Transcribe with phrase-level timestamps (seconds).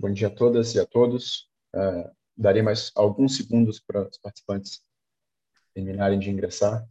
[0.00, 1.48] Bom dia a todas e a todos.
[1.74, 4.80] Uh, darei mais alguns segundos para os participantes
[5.74, 6.88] terminarem de ingressar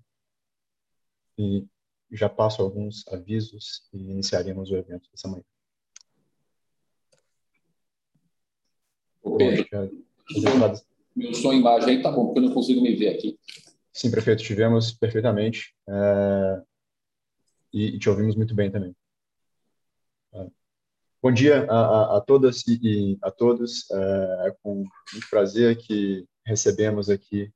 [1.37, 1.65] e
[2.11, 5.43] já passo alguns avisos e iniciaremos o evento dessa manhã.
[9.23, 10.05] Ok.
[11.15, 13.39] Meu som embaixo aí tá bom, porque eu não consigo me ver aqui.
[13.93, 16.61] Sim, prefeito, tivemos perfeitamente uh,
[17.73, 18.93] e, e te ouvimos muito bem também.
[21.19, 23.89] Bom dia a, a, a todas e, a todos.
[23.89, 27.51] É, é com muito prazer que recebemos aqui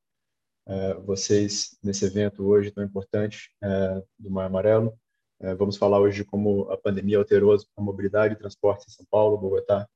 [0.67, 4.97] é, vocês nesse evento hoje tão importante é, do Mar Amarelo.
[5.39, 9.05] É, vamos falar hoje de como a pandemia alterou a mobilidade e transporte em São
[9.11, 9.87] Paulo, Bogotá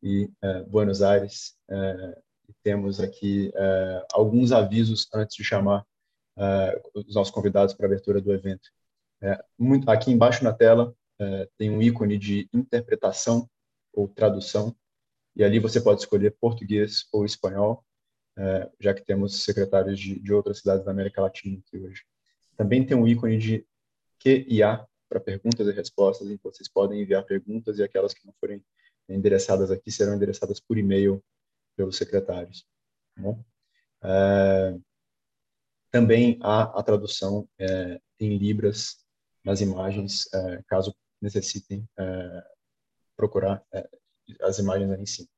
[0.00, 1.56] e é, Buenos Aires.
[1.68, 2.18] É,
[2.62, 3.52] temos aqui
[4.12, 5.84] alguns avisos antes de chamar
[6.94, 8.70] os nossos convidados para a abertura do evento.
[9.58, 13.48] Muito, aqui embaixo na tela é, tem um ícone de interpretação
[13.92, 14.74] ou tradução,
[15.34, 17.84] e ali você pode escolher português ou espanhol,
[18.36, 22.04] é, já que temos secretários de, de outras cidades da América Latina aqui hoje.
[22.56, 23.66] Também tem um ícone de
[24.20, 28.34] QIA para perguntas e respostas, em que vocês podem enviar perguntas e aquelas que não
[28.38, 28.62] forem
[29.08, 31.22] endereçadas aqui serão endereçadas por e-mail
[31.76, 32.66] pelos secretários.
[33.14, 33.44] Tá bom?
[34.02, 34.78] É,
[35.90, 39.04] também há a tradução é, em libras
[39.44, 42.44] nas imagens, é, caso necessitem é,
[43.16, 43.88] procurar é,
[44.42, 45.28] as imagens aí em cima.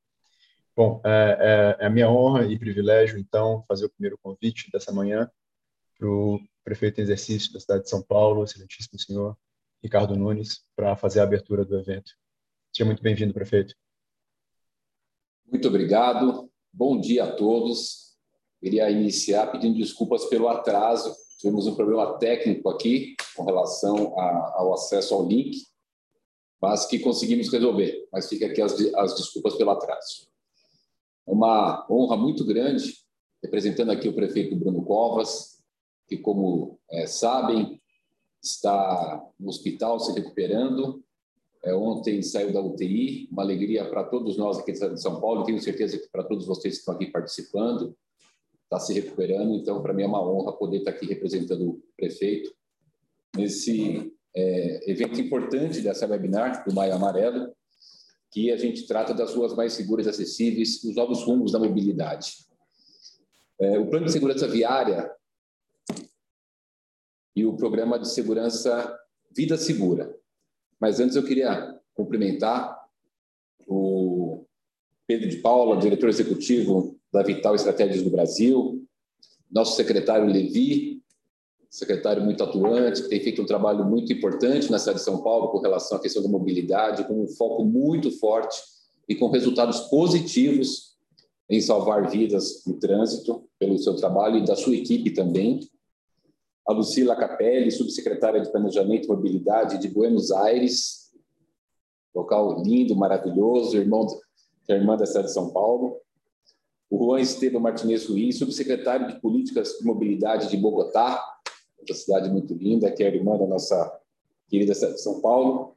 [0.76, 4.92] Bom, é, é, é, a minha honra e privilégio, então, fazer o primeiro convite dessa
[4.92, 5.30] manhã
[5.98, 9.36] para o prefeito em exercício da cidade de São Paulo, excelentíssimo senhor
[9.82, 12.12] Ricardo Nunes, para fazer a abertura do evento.
[12.72, 13.74] Seja muito bem-vindo, prefeito.
[15.46, 16.50] Muito obrigado.
[16.72, 18.16] Bom dia a todos.
[18.60, 21.14] Queria iniciar pedindo desculpas pelo atraso.
[21.38, 25.69] Tivemos um problema técnico aqui com relação a, ao acesso ao link
[26.60, 28.06] mas que conseguimos resolver.
[28.12, 30.28] Mas fica aqui as, as desculpas pelo atraso.
[31.26, 32.94] Uma honra muito grande,
[33.42, 35.62] representando aqui o prefeito Bruno Covas,
[36.06, 37.80] que, como é, sabem,
[38.42, 41.02] está no hospital se recuperando.
[41.62, 45.60] É, ontem saiu da UTI, uma alegria para todos nós aqui de São Paulo, tenho
[45.60, 47.94] certeza que para todos vocês que estão aqui participando,
[48.64, 52.54] está se recuperando, então para mim é uma honra poder estar aqui representando o prefeito
[53.36, 57.52] nesse é, evento importante dessa webinar do Maio Amarelo,
[58.30, 62.46] que a gente trata das ruas mais seguras e acessíveis, os novos rumos da mobilidade.
[63.58, 65.10] É, o Plano de Segurança Viária
[67.34, 68.96] e o Programa de Segurança
[69.36, 70.16] Vida Segura.
[70.80, 72.78] Mas antes eu queria cumprimentar
[73.66, 74.44] o
[75.06, 78.86] Pedro de Paula, diretor executivo da Vital Estratégias do Brasil,
[79.50, 80.99] nosso secretário Levi,
[81.70, 85.48] secretário muito atuante, que tem feito um trabalho muito importante na cidade de São Paulo
[85.48, 88.60] com relação à questão da mobilidade, com um foco muito forte
[89.08, 90.96] e com resultados positivos
[91.48, 95.60] em salvar vidas no trânsito pelo seu trabalho e da sua equipe também.
[96.66, 101.12] A Lucila Capelli, subsecretária de Planejamento e Mobilidade de Buenos Aires,
[102.14, 104.06] local lindo, maravilhoso, irmão,
[104.68, 105.96] irmã da cidade de São Paulo.
[106.88, 111.24] O Juan Esteban Martinez Ruiz, subsecretário de Políticas de Mobilidade de Bogotá,
[111.80, 114.00] outra cidade muito linda, que é a irmã da nossa
[114.48, 115.76] querida cidade de São Paulo,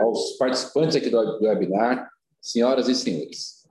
[0.00, 2.10] aos participantes aqui do webinar,
[2.40, 3.66] senhoras e senhores.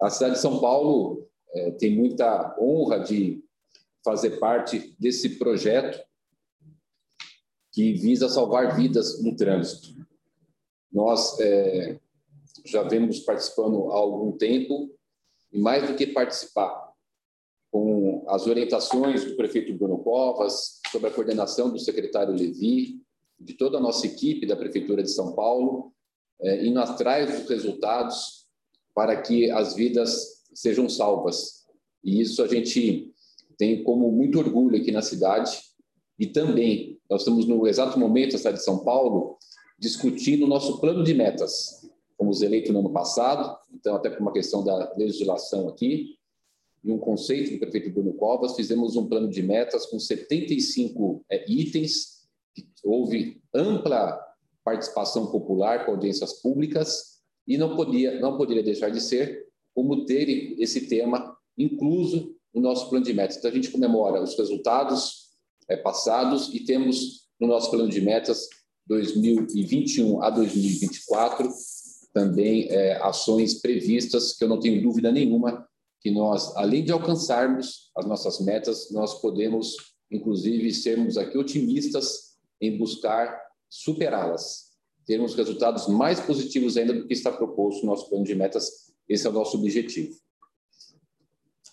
[0.00, 3.44] A cidade de São Paulo é, tem muita honra de
[4.04, 6.02] fazer parte desse projeto
[7.72, 9.94] que visa salvar vidas no trânsito.
[10.92, 11.98] Nós é,
[12.64, 14.90] já vemos participando há algum tempo,
[15.52, 16.92] e mais do que participar,
[17.70, 23.00] com as orientações do prefeito Bruno Covas, sobre a coordenação do secretário Levi,
[23.38, 25.92] de toda a nossa equipe da Prefeitura de São Paulo,
[26.40, 28.46] é, indo atrás dos resultados
[28.94, 31.66] para que as vidas sejam salvas.
[32.04, 33.12] E isso a gente
[33.56, 35.58] tem como muito orgulho aqui na cidade.
[36.18, 39.38] E também, nós estamos no exato momento, na cidade de São Paulo,
[39.78, 41.88] discutindo o nosso plano de metas.
[42.16, 46.16] Fomos eleitos no ano passado, então, até por uma questão da legislação aqui,
[46.84, 51.50] e um conceito do prefeito Bruno Covas, fizemos um plano de metas com 75 é,
[51.50, 52.22] itens,
[52.82, 54.20] houve ampla
[54.64, 60.60] participação popular com audiências públicas e não podia não poderia deixar de ser como ter
[60.60, 63.36] esse tema incluso no nosso plano de metas.
[63.36, 65.30] Então a gente comemora os resultados
[65.68, 68.48] é, passados e temos no nosso plano de metas
[68.86, 71.48] 2021 a 2024
[72.12, 75.66] também é, ações previstas que eu não tenho dúvida nenhuma
[76.02, 79.76] que nós, além de alcançarmos as nossas metas, nós podemos,
[80.10, 83.40] inclusive, sermos aqui otimistas em buscar
[83.70, 84.72] superá-las.
[85.06, 88.92] termos resultados mais positivos ainda do que está proposto no nosso plano de metas.
[89.08, 90.14] Esse é o nosso objetivo.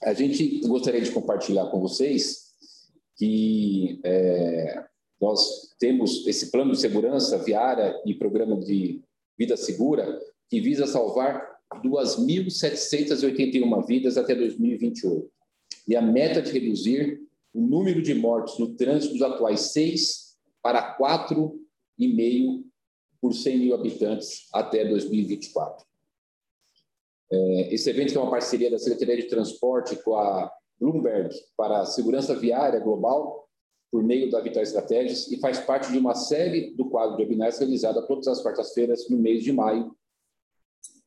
[0.01, 2.49] A gente gostaria de compartilhar com vocês
[3.17, 4.83] que é,
[5.21, 9.03] nós temos esse plano de segurança viária e programa de
[9.37, 15.29] vida segura que visa salvar 2.781 vidas até 2028.
[15.87, 17.21] E a meta de reduzir
[17.53, 22.63] o número de mortes no trânsito dos atuais 6 para 4,5
[23.21, 25.85] por 100 mil habitantes até 2024.
[27.31, 31.85] É, esse evento é uma parceria da Secretaria de Transporte com a Bloomberg para a
[31.85, 33.47] segurança viária global
[33.91, 37.59] por meio da Vital Estratégias e faz parte de uma série do quadro de webinars
[37.59, 39.95] realizada todas as quartas-feiras no mês de maio,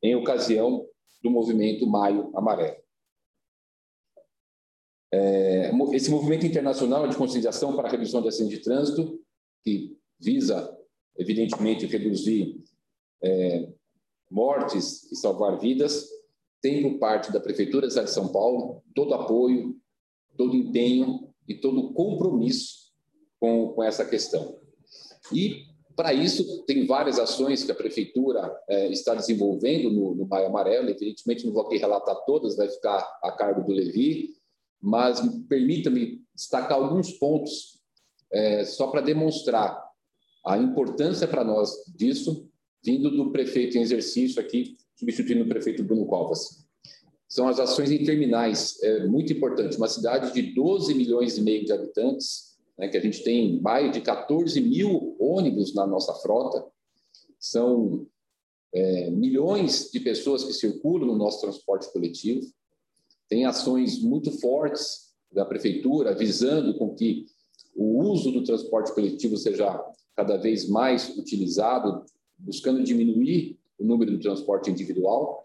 [0.03, 0.87] em ocasião
[1.23, 2.83] do movimento Maio Amarelo.
[5.15, 9.21] É, esse movimento internacional de conscientização para a redução de acidentes de trânsito,
[9.63, 10.77] que visa,
[11.19, 12.63] evidentemente, reduzir
[13.23, 13.73] é,
[14.31, 16.09] mortes e salvar vidas,
[16.63, 19.77] tem por parte da Prefeitura de São Paulo todo apoio,
[20.37, 22.93] todo empenho e todo compromisso
[23.39, 24.59] com, com essa questão.
[25.33, 25.67] E,
[25.97, 30.89] para isso, tem várias ações que a Prefeitura é, está desenvolvendo no, no Maio Amarelo.
[30.89, 34.35] Evidentemente, não vou aqui relatar todas, vai ficar a cargo do Levi,
[34.81, 37.81] mas permita-me destacar alguns pontos
[38.33, 39.83] é, só para demonstrar
[40.45, 42.49] a importância para nós disso,
[42.85, 46.63] vindo do prefeito em exercício aqui, substituindo o prefeito Bruno Covas
[47.33, 48.79] são as ações em terminais.
[48.83, 49.79] É muito importante.
[49.79, 53.91] Uma cidade de 12 milhões e meio de habitantes, né, que a gente tem mais
[53.91, 56.65] de 14 mil ônibus na nossa frota,
[57.39, 58.07] são
[58.75, 62.47] é, milhões de pessoas que circulam no nosso transporte coletivo.
[63.29, 67.27] Tem ações muito fortes da prefeitura visando com que
[67.75, 69.83] o uso do transporte coletivo seja
[70.15, 72.05] cada vez mais utilizado,
[72.39, 75.43] buscando diminuir o número do transporte individual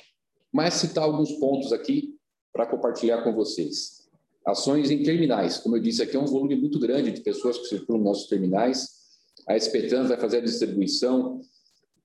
[0.51, 2.15] mas citar alguns pontos aqui
[2.51, 4.07] para compartilhar com vocês.
[4.45, 5.57] Ações em terminais.
[5.57, 8.27] Como eu disse, aqui é um volume muito grande de pessoas que circulam nos nossos
[8.27, 8.96] terminais.
[9.47, 11.39] A Espetrans vai fazer a distribuição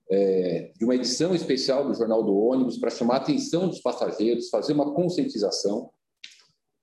[0.09, 4.49] é, de uma edição especial do Jornal do Ônibus para chamar a atenção dos passageiros,
[4.49, 5.89] fazer uma conscientização.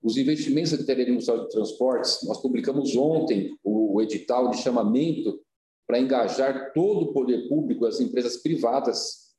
[0.03, 5.39] Os investimentos da Secretaria Municipal de Transportes, nós publicamos ontem o edital de chamamento
[5.87, 9.31] para engajar todo o poder público, as empresas privadas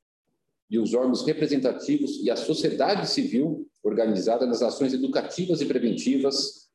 [0.69, 6.69] e os órgãos representativos e a sociedade civil organizada nas ações educativas e preventivas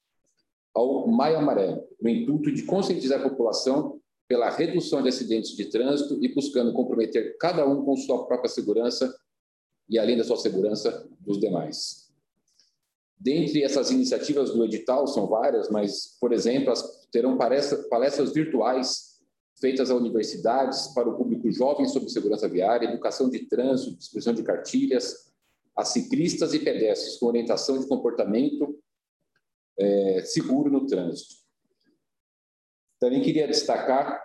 [0.75, 6.23] ao Maio Amarelo, no intuito de conscientizar a população pela redução de acidentes de trânsito
[6.23, 9.19] e buscando comprometer cada um com sua própria segurança
[9.89, 12.13] e, além da sua segurança, dos demais.
[13.19, 16.73] Dentre essas iniciativas do edital, são várias, mas, por exemplo,
[17.11, 19.19] terão palestras virtuais
[19.59, 24.43] feitas a universidades para o público jovem sobre segurança viária, educação de trânsito, distribuição de
[24.43, 25.33] cartilhas,
[25.75, 28.79] a ciclistas e pedestres com orientação de comportamento
[29.79, 31.48] é, seguro no trânsito.
[33.01, 34.21] Também queria destacar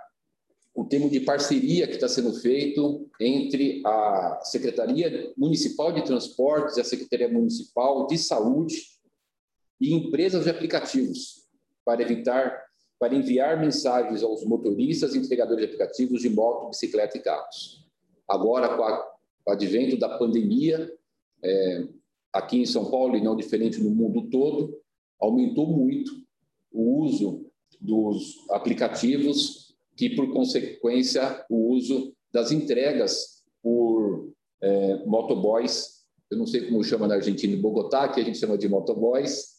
[0.74, 6.82] o termo de parceria que está sendo feito entre a Secretaria Municipal de Transportes e
[6.82, 8.76] a Secretaria Municipal de Saúde
[9.80, 11.48] e empresas de aplicativos
[11.86, 12.64] para evitar
[13.00, 17.86] para enviar mensagens aos motoristas e entregadores de aplicativos de moto, bicicleta e carros.
[18.26, 19.14] Agora, com, a,
[19.46, 20.90] o advento da pandemia,
[21.44, 21.86] é,
[22.32, 24.82] aqui em São Paulo, e não diferente no mundo todo,
[25.20, 26.14] aumentou muito
[26.72, 36.38] o uso dos aplicativos que, por consequência, o uso das entregas por é, motoboys, eu
[36.38, 39.54] não sei como chama na Argentina, em Bogotá, que a gente chama de motoboys,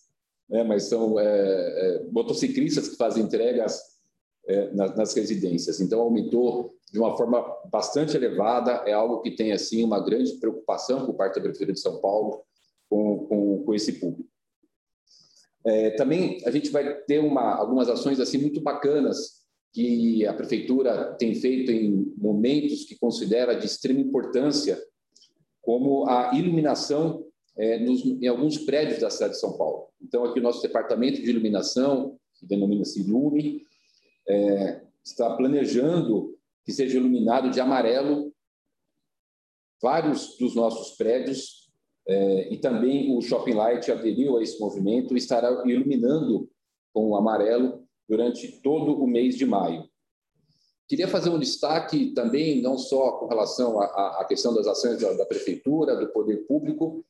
[0.49, 3.80] né, mas são é, é, motociclistas que fazem entregas
[4.47, 5.80] é, nas, nas, residências.
[5.80, 11.06] Então, aumentou de uma forma bastante elevada, é algo que tem, assim, uma grande preocupação
[11.06, 12.42] por parte da Prefeitura de São Paulo
[12.88, 14.28] com, com, com esse público.
[15.66, 21.14] É, também a gente vai ter uma, algumas ações assim muito bacanas que a prefeitura
[21.18, 24.80] tem feito em momentos que considera de extrema importância,
[25.61, 27.25] como a iluminação
[27.56, 29.88] é, nos, em alguns prédios da cidade de São Paulo.
[30.00, 33.62] Então, aqui o nosso departamento de iluminação, que denomina-se Ilume,
[34.28, 38.33] é, está planejando que seja iluminado de amarelo
[39.83, 41.63] vários dos nossos prédios
[42.06, 46.50] é, e também o Shopping Light aderiu a esse movimento e estará iluminando
[46.92, 49.88] com o amarelo durante todo o mês de maio.
[50.87, 55.25] Queria fazer um destaque também, não só com relação à, questão das ações da, da
[55.25, 57.04] prefeitura, do poder público,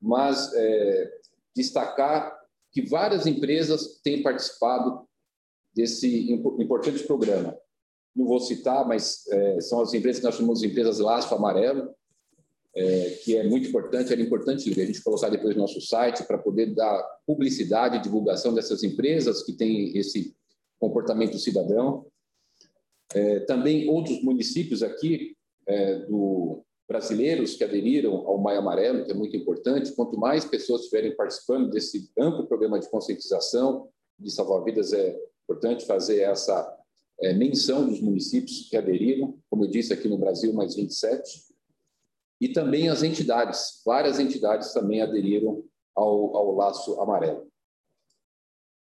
[0.00, 1.10] mas é,
[1.56, 2.38] destacar
[2.70, 5.06] que várias empresas têm participado
[5.74, 7.56] desse importante programa.
[8.14, 11.94] não vou citar, mas é, são as empresas que nós chamamos de empresas laço amarelo,
[12.76, 16.38] é, que é muito importante, era importante a gente colocar depois no nosso site para
[16.38, 20.34] poder dar publicidade divulgação dessas empresas que têm esse
[20.78, 22.06] comportamento cidadão.
[23.14, 29.14] É, também outros municípios aqui é, do brasileiros que aderiram ao Maio Amarelo, que é
[29.14, 29.92] muito importante.
[29.92, 33.88] Quanto mais pessoas estiverem participando desse amplo programa de conscientização
[34.18, 36.76] de salvar-vidas, é importante fazer essa
[37.20, 41.53] é, menção dos municípios que aderiram, como eu disse aqui no Brasil, mais 27,
[42.44, 45.64] e também as entidades, várias entidades também aderiram
[45.96, 47.50] ao, ao laço amarelo.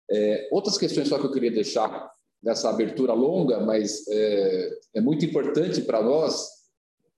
[0.10, 2.10] É, outras questões só que eu queria deixar
[2.42, 6.50] nessa abertura longa, mas é, é muito importante para nós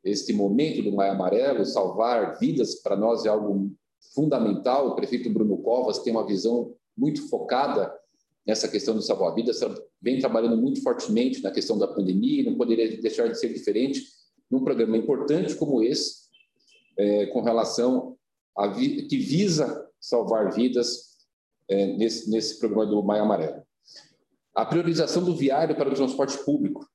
[0.04, 3.74] este momento do Maio Amarelo, salvar vidas para nós é algo
[4.14, 4.90] fundamental.
[4.90, 7.90] O prefeito Bruno Covas tem uma visão muito focada
[8.46, 9.62] nessa questão do salvar-vidas,
[10.02, 14.17] vem trabalhando muito fortemente na questão da pandemia, não poderia deixar de ser diferente
[14.50, 16.28] num programa importante como esse,
[16.98, 18.18] é, com relação
[18.58, 21.18] a vi que visa salvar vidas
[21.70, 23.62] é, nesse, nesse programa do Maio Amarelo.
[24.56, 26.88] A priorização do viário para o transporte público,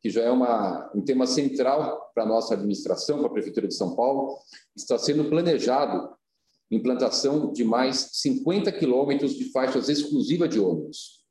[0.00, 3.74] que já é uma, um tema central para a nossa administração, para a Prefeitura de
[3.74, 4.38] São Paulo,
[4.74, 6.16] está sendo planejado
[6.70, 11.24] implantação de mais 50 quilômetros de faixas exclusivas de ônibus.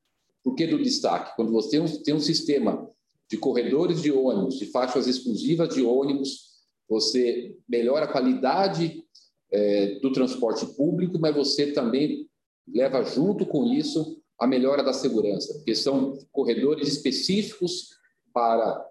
[0.43, 1.35] Por que do destaque?
[1.35, 2.87] Quando você tem um, tem um sistema
[3.29, 6.45] de corredores de ônibus, de faixas exclusivas de ônibus,
[6.87, 9.03] você melhora a qualidade
[9.51, 12.29] é, do transporte público, mas você também
[12.67, 17.89] leva junto com isso a melhora da segurança, porque são corredores específicos
[18.33, 18.85] para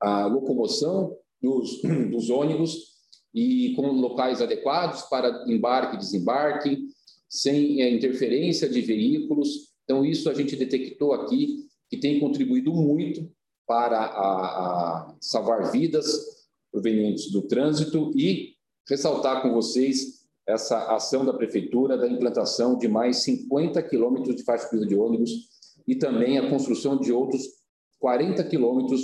[0.00, 2.96] a locomoção dos, dos ônibus
[3.34, 6.88] e com locais adequados para embarque e desembarque,
[7.28, 9.74] sem é, interferência de veículos.
[9.84, 13.30] Então, isso a gente detectou aqui que tem contribuído muito
[13.68, 16.06] para a, a salvar vidas
[16.72, 18.54] provenientes do trânsito e
[18.88, 24.66] ressaltar com vocês essa ação da prefeitura da implantação de mais 50 quilômetros de faixa
[24.74, 25.30] de ônibus
[25.86, 27.42] e também a construção de outros
[27.98, 29.02] 40 quilômetros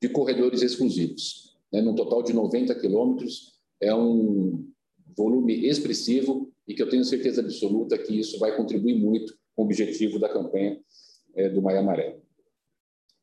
[0.00, 4.66] de corredores exclusivos, né, num total de 90 quilômetros é um
[5.14, 9.64] volume expressivo e que eu tenho certeza absoluta que isso vai contribuir muito com o
[9.66, 10.80] objetivo da campanha
[11.34, 12.25] é, do Maio Amarelo.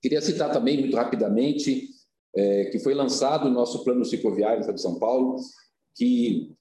[0.04, 1.88] Queria citar também, muito rapidamente,
[2.36, 5.38] é, que foi lançado o nosso plano cicloviário de São Paulo,
[5.96, 6.52] que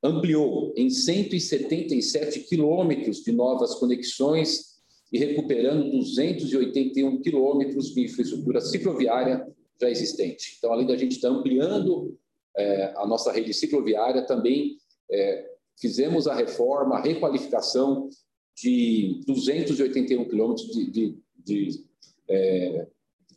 [0.00, 4.72] ampliou em 177 quilômetros de novas conexões
[5.12, 9.48] e recuperando 281 quilômetros de infraestrutura cicloviária
[9.80, 10.54] já existente.
[10.58, 12.16] Então, além da gente estar ampliando
[12.56, 14.76] é, a nossa rede cicloviária, também
[15.10, 18.08] é, fizemos a reforma, a requalificação
[18.56, 21.91] de 281 quilômetros de, de, de
[22.28, 22.86] é,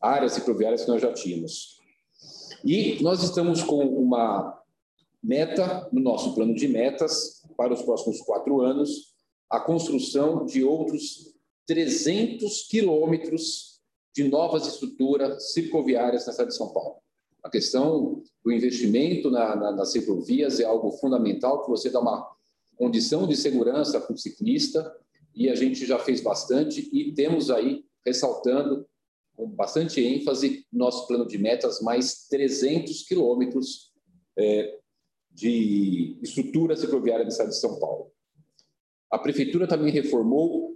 [0.01, 1.79] áreas cicloviárias que nós já tínhamos.
[2.63, 4.61] E nós estamos com uma
[5.21, 9.13] meta, no nosso plano de metas, para os próximos quatro anos,
[9.49, 11.33] a construção de outros
[11.67, 13.79] 300 quilômetros
[14.13, 16.97] de novas estruturas cicloviárias na cidade de São Paulo.
[17.43, 22.27] A questão do investimento na, na, nas ciclovias é algo fundamental, que você dá uma
[22.75, 24.95] condição de segurança para o ciclista,
[25.35, 28.85] e a gente já fez bastante, e temos aí, ressaltando
[29.35, 33.91] com bastante ênfase, nosso plano de metas, mais 300 quilômetros
[34.37, 34.77] é,
[35.29, 38.11] de estrutura cicloviária da cidade de São Paulo.
[39.11, 40.75] A prefeitura também reformou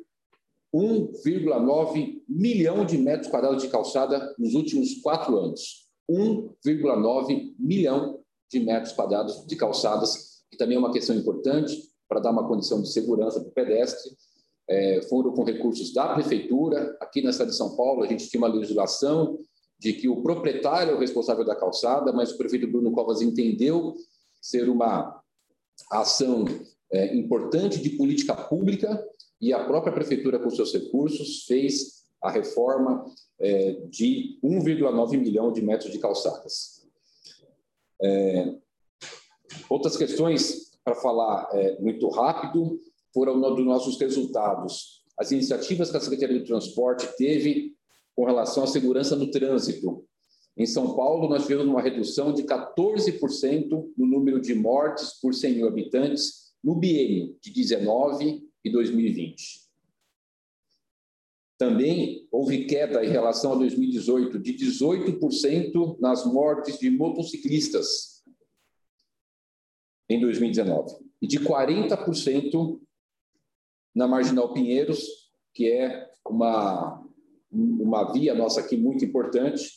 [0.74, 5.88] 1,9 milhão de metros quadrados de calçada nos últimos quatro anos.
[6.10, 8.20] 1,9 milhão
[8.52, 12.82] de metros quadrados de calçadas, que também é uma questão importante para dar uma condição
[12.82, 14.12] de segurança para o pedestre.
[14.70, 16.96] É, foram com recursos da prefeitura.
[17.02, 19.40] Aqui na cidade de São Paulo, a gente tinha uma legislação
[19.80, 23.96] de que o proprietário é o responsável da calçada, mas o prefeito Bruno Covas entendeu
[24.40, 25.22] ser uma
[25.90, 26.46] ação
[26.92, 29.04] é, importante de política pública
[29.42, 33.06] e a própria prefeitura, com seus recursos, fez a reforma
[33.40, 36.86] é, de 1,9 milhão de metros de calçadas.
[38.02, 38.54] É,
[39.70, 42.80] outras questões, para falar é, muito rápido,
[43.14, 45.04] foram dos nossos resultados.
[45.18, 47.76] As iniciativas que a Secretaria do Transporte teve
[48.16, 50.06] com relação à segurança no trânsito.
[50.58, 55.56] Em São Paulo, nós tivemos uma redução de 14% no número de mortes por 100
[55.56, 59.70] mil habitantes no biênio de 19 e 2020.
[61.58, 68.24] Também houve queda em relação a 2018 de 18% nas mortes de motociclistas
[70.10, 72.80] em 2019 e de 40%
[74.00, 75.06] na Marginal Pinheiros,
[75.54, 77.06] que é uma
[77.52, 79.72] uma via nossa aqui muito importante,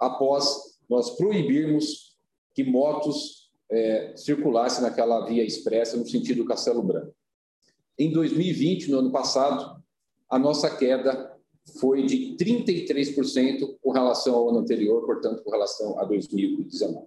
[0.00, 2.18] após nós proibirmos
[2.52, 7.14] que motos é, circulassem naquela via expressa no sentido Castelo Branco.
[7.96, 9.80] Em 2020, no ano passado,
[10.28, 11.38] a nossa queda
[11.78, 17.06] foi de 33% com relação ao ano anterior, portanto, com relação a 2019.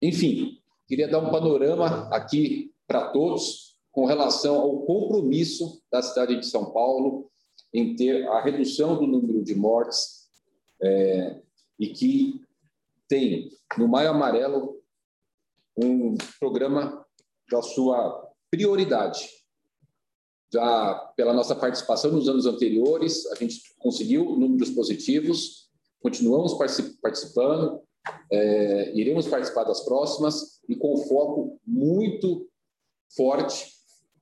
[0.00, 6.46] Enfim, queria dar um panorama aqui para todos com relação ao compromisso da cidade de
[6.46, 7.30] São Paulo
[7.72, 10.28] em ter a redução do número de mortes
[10.82, 11.40] é,
[11.78, 12.40] e que
[13.08, 14.80] tem no Maio Amarelo
[15.76, 17.04] um programa
[17.50, 19.28] da sua prioridade.
[20.52, 26.54] Já pela nossa participação nos anos anteriores, a gente conseguiu números positivos, continuamos
[27.02, 27.80] participando,
[28.30, 32.48] é, iremos participar das próximas e com foco muito
[33.14, 33.72] forte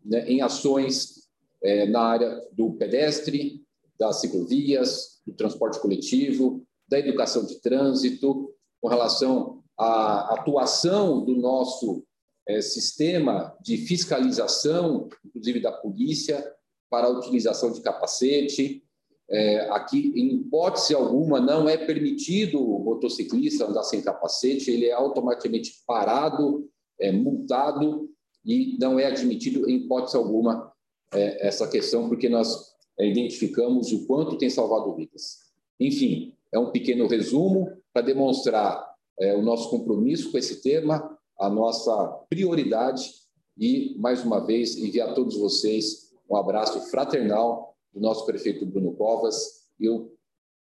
[0.04, 1.24] né, em ações
[1.62, 3.64] é, na área do pedestre,
[3.98, 12.04] das ciclovias, do transporte coletivo, da educação de trânsito, com relação à atuação do nosso
[12.46, 16.44] é, sistema de fiscalização, inclusive da polícia,
[16.90, 18.84] para a utilização de capacete.
[19.30, 24.92] É, aqui, em hipótese alguma, não é permitido o motociclista andar sem capacete, ele é
[24.92, 26.68] automaticamente parado,
[27.00, 28.10] é, multado
[28.44, 30.72] e não é admitido, em hipótese alguma,
[31.12, 35.44] é, essa questão, porque nós é, identificamos o quanto tem salvado vidas.
[35.80, 41.48] Enfim, é um pequeno resumo para demonstrar é, o nosso compromisso com esse tema, a
[41.48, 43.10] nossa prioridade
[43.58, 48.94] e, mais uma vez, enviar a todos vocês um abraço fraternal do nosso prefeito Bruno
[48.94, 49.66] Covas.
[49.78, 50.16] Eu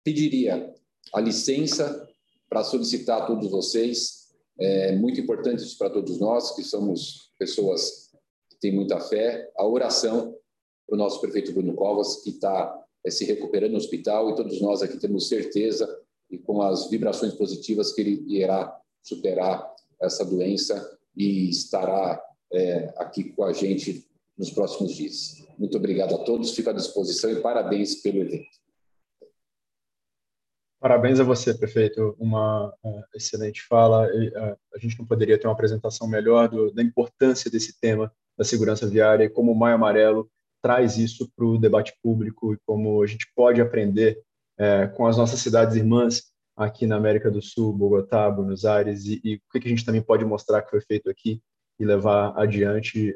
[0.04, 0.74] pediria
[1.12, 2.08] a licença
[2.48, 4.17] para solicitar a todos vocês,
[4.58, 8.10] é muito importante isso para todos nós, que somos pessoas
[8.50, 10.34] que têm muita fé, a oração
[10.86, 14.60] para o nosso prefeito Bruno Covas, que está é, se recuperando no hospital, e todos
[14.60, 15.88] nós aqui temos certeza
[16.30, 23.24] e com as vibrações positivas que ele irá superar essa doença e estará é, aqui
[23.24, 25.44] com a gente nos próximos dias.
[25.58, 28.58] Muito obrigado a todos, fico à disposição e parabéns pelo evento.
[30.80, 32.14] Parabéns a você, prefeito.
[32.18, 34.08] Uma uh, excelente fala.
[34.14, 38.12] E, uh, a gente não poderia ter uma apresentação melhor do, da importância desse tema
[38.36, 40.30] da segurança viária e como o Maio Amarelo
[40.62, 44.22] traz isso para o debate público e como a gente pode aprender
[44.60, 49.20] uh, com as nossas cidades irmãs aqui na América do Sul, Bogotá, Buenos Aires, e,
[49.24, 51.40] e o que a gente também pode mostrar que foi feito aqui
[51.80, 53.14] e levar adiante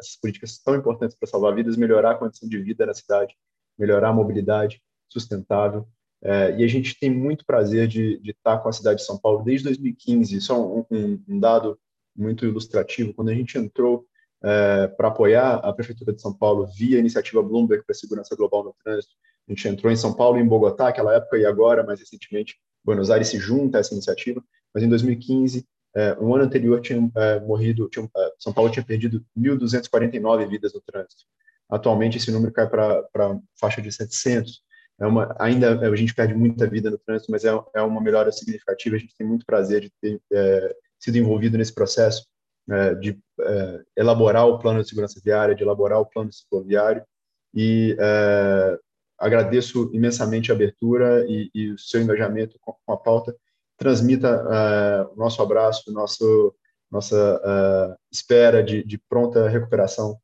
[0.00, 3.36] essas políticas tão importantes para salvar vidas, melhorar a condição de vida na cidade,
[3.78, 5.86] melhorar a mobilidade sustentável.
[6.24, 9.18] É, e a gente tem muito prazer de, de, estar com a cidade de São
[9.18, 10.40] Paulo desde 2015.
[10.40, 11.78] Só um, um, um dado
[12.16, 14.06] muito ilustrativo: quando a gente entrou
[14.42, 18.36] é, para apoiar a Prefeitura de São Paulo via a iniciativa Bloomberg para a segurança
[18.36, 19.14] global no trânsito,
[19.48, 22.56] a gente entrou em São Paulo e em Bogotá, naquela época e agora, mais recentemente,
[22.84, 24.42] Buenos Aires se junta a essa iniciativa,
[24.74, 28.84] mas em 2015, é, um ano anterior, tinha é, morrido, tinha, é, São Paulo tinha
[28.84, 31.24] perdido 1.249 vidas no trânsito.
[31.68, 34.62] Atualmente, esse número cai para faixa de 700.
[35.02, 38.30] É uma, ainda a gente perde muita vida no trânsito, mas é, é uma melhora
[38.30, 38.94] significativa.
[38.94, 42.24] A gente tem muito prazer de ter é, sido envolvido nesse processo
[42.70, 47.04] é, de é, elaborar o plano de segurança viária, de elaborar o plano cicloviário
[47.52, 48.78] e é,
[49.18, 53.34] agradeço imensamente a abertura e, e o seu engajamento com, a pauta.
[53.76, 56.54] Transmita o nosso abraço, nosso,
[56.88, 60.16] nossa espera de, de, pronta recuperação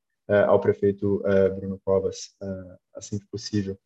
[0.47, 1.21] ao prefeito
[1.57, 2.37] Bruno Covas,
[2.95, 3.77] assim que possível.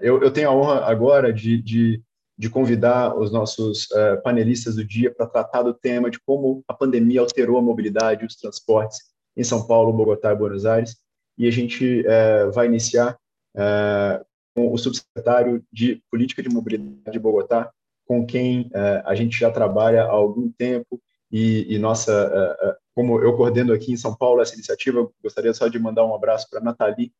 [0.00, 2.00] Eu, eu, tenho a honra agora de, de,
[2.38, 3.88] de convidar os nossos
[4.22, 8.26] panelistas do dia para tratar do tema de como a pandemia alterou a mobilidade e
[8.26, 8.98] os transportes
[9.36, 10.96] em São Paulo, Bogotá e Buenos Aires.
[11.36, 12.04] E a gente
[12.52, 13.18] vai iniciar
[13.56, 14.20] é,
[14.54, 17.70] com o subsecretário de Política de Mobilidade de Bogotá,
[18.06, 23.20] com quem é, a gente já trabalha há algum tempo e, e nossa, é, como
[23.20, 26.60] eu coordeno aqui em São Paulo essa iniciativa, gostaria só de mandar um abraço para
[26.60, 27.12] Nathalie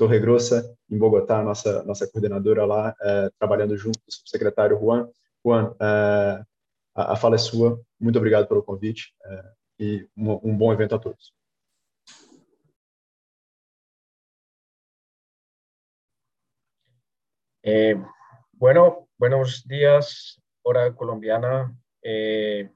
[0.00, 2.94] Torregrossa, em Bogotá, nossa nossa coordenadora lá,
[3.38, 5.06] trabalhando junto com o subsecretário Juan.
[5.44, 6.42] Juan, a,
[6.94, 7.78] a fala é sua.
[8.00, 9.12] Muito obrigado pelo convite
[9.78, 11.34] e um, um bom evento a todos.
[17.62, 17.94] Eh,
[18.54, 21.76] bueno, buenos días, hora colombiana.
[22.02, 22.70] Eh,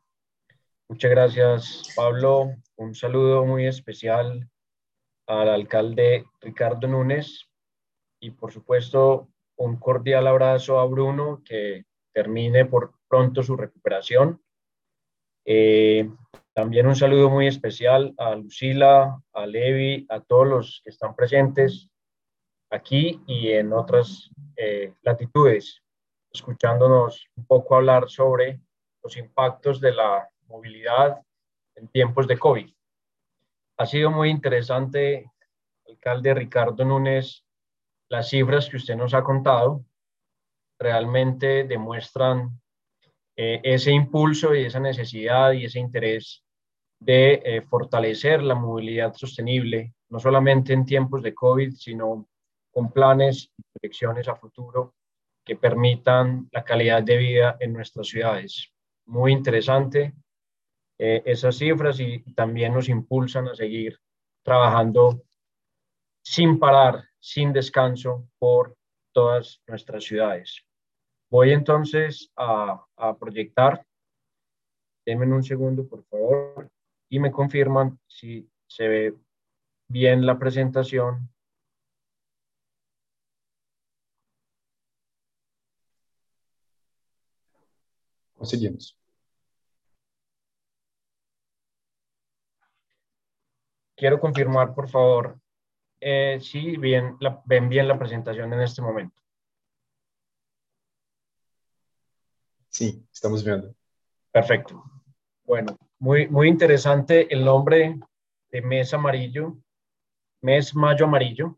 [0.90, 2.54] muchas gracias, Pablo.
[2.76, 4.46] Un saludo muy especial
[5.26, 7.48] al alcalde Ricardo Núñez
[8.20, 14.40] y, por supuesto, un cordial abrazo a Bruno, que termine por pronto su recuperación.
[15.44, 16.08] Eh,
[16.54, 21.88] también un saludo muy especial a Lucila, a Levi, a todos los que están presentes
[22.70, 25.82] aquí y en otras eh, latitudes,
[26.32, 28.60] escuchándonos un poco hablar sobre
[29.02, 31.20] los impactos de la movilidad
[31.76, 32.70] en tiempos de COVID.
[33.76, 35.32] Ha sido muy interesante,
[35.88, 37.44] alcalde Ricardo Núñez,
[38.08, 39.84] las cifras que usted nos ha contado
[40.78, 42.60] realmente demuestran
[43.36, 46.44] eh, ese impulso y esa necesidad y ese interés
[47.00, 52.28] de eh, fortalecer la movilidad sostenible, no solamente en tiempos de COVID, sino
[52.70, 54.94] con planes y proyecciones a futuro
[55.44, 58.72] que permitan la calidad de vida en nuestras ciudades.
[59.06, 60.14] Muy interesante
[60.98, 63.98] eh, esas cifras y también nos impulsan a seguir
[64.42, 65.22] trabajando
[66.22, 68.76] sin parar, sin descanso por
[69.12, 70.64] todas nuestras ciudades.
[71.30, 72.86] Voy entonces a,
[73.18, 73.84] proyectar.
[75.04, 76.70] Denme un segundo, por favor,
[77.08, 79.14] y me confirman si se ve
[79.88, 81.28] bien la presentación.
[88.36, 89.03] Conseguimos.
[93.96, 95.38] Quiero confirmar, por favor,
[96.00, 99.20] eh, si bien ven bien la presentación en este momento.
[102.68, 103.72] Sí, estamos viendo.
[104.32, 104.82] Perfecto.
[105.44, 108.00] Bueno, muy, muy interesante el nombre
[108.50, 109.56] de mes amarillo,
[110.42, 111.56] mes mayo amarillo.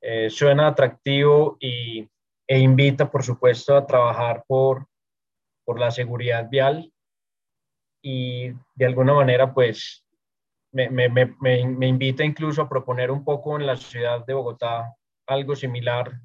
[0.00, 2.08] Eh, suena atractivo y,
[2.46, 4.86] e invita, por supuesto, a trabajar por,
[5.64, 6.92] por la seguridad vial
[8.02, 10.04] y de alguna manera, pues,
[10.72, 14.94] me, me, me, me, invita incluso a proponer un poco en la ciudad de Bogotá
[15.26, 16.20] algo similar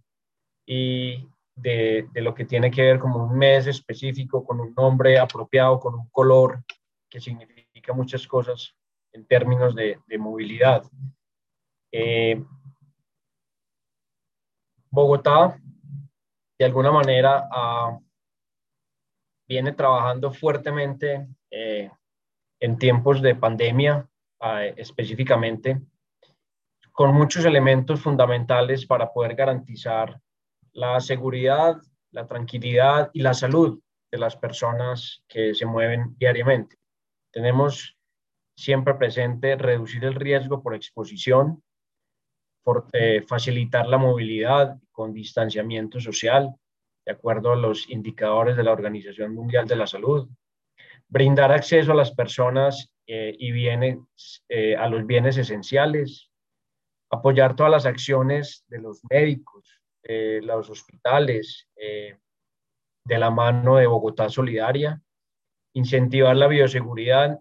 [0.65, 5.19] y de, de, lo que tiene que ver como un mes específico, con un nombre
[5.19, 6.63] apropiado, con un color
[7.09, 8.75] que significa muchas cosas
[9.13, 10.83] en términos de, de movilidad.
[11.91, 12.43] Eh,
[14.89, 15.59] Bogotá,
[16.59, 17.47] de alguna manera,
[19.47, 21.89] viene trabajando fuertemente eh,
[22.59, 24.07] en tiempos de pandemia
[24.75, 25.81] específicamente,
[26.91, 30.19] con muchos elementos fundamentales para poder garantizar
[30.73, 31.77] la seguridad,
[32.11, 33.79] la tranquilidad y la salud
[34.11, 36.75] de las personas que se mueven diariamente.
[37.31, 37.97] Tenemos
[38.55, 41.63] siempre presente reducir el riesgo por exposición,
[42.93, 46.53] eh, facilitar la movilidad con distanciamiento social,
[47.05, 50.29] de acuerdo a los indicadores de la Organización Mundial de la Salud,
[51.07, 53.99] brindar acceso a las personas eh, y bienes,
[54.47, 56.31] eh, a los bienes esenciales,
[57.11, 64.29] apoyar todas las acciones de los médicos, eh, los hospitales, de la mano de Bogotá
[64.29, 65.01] Solidaria,
[65.75, 67.37] incentivar la bioseguridad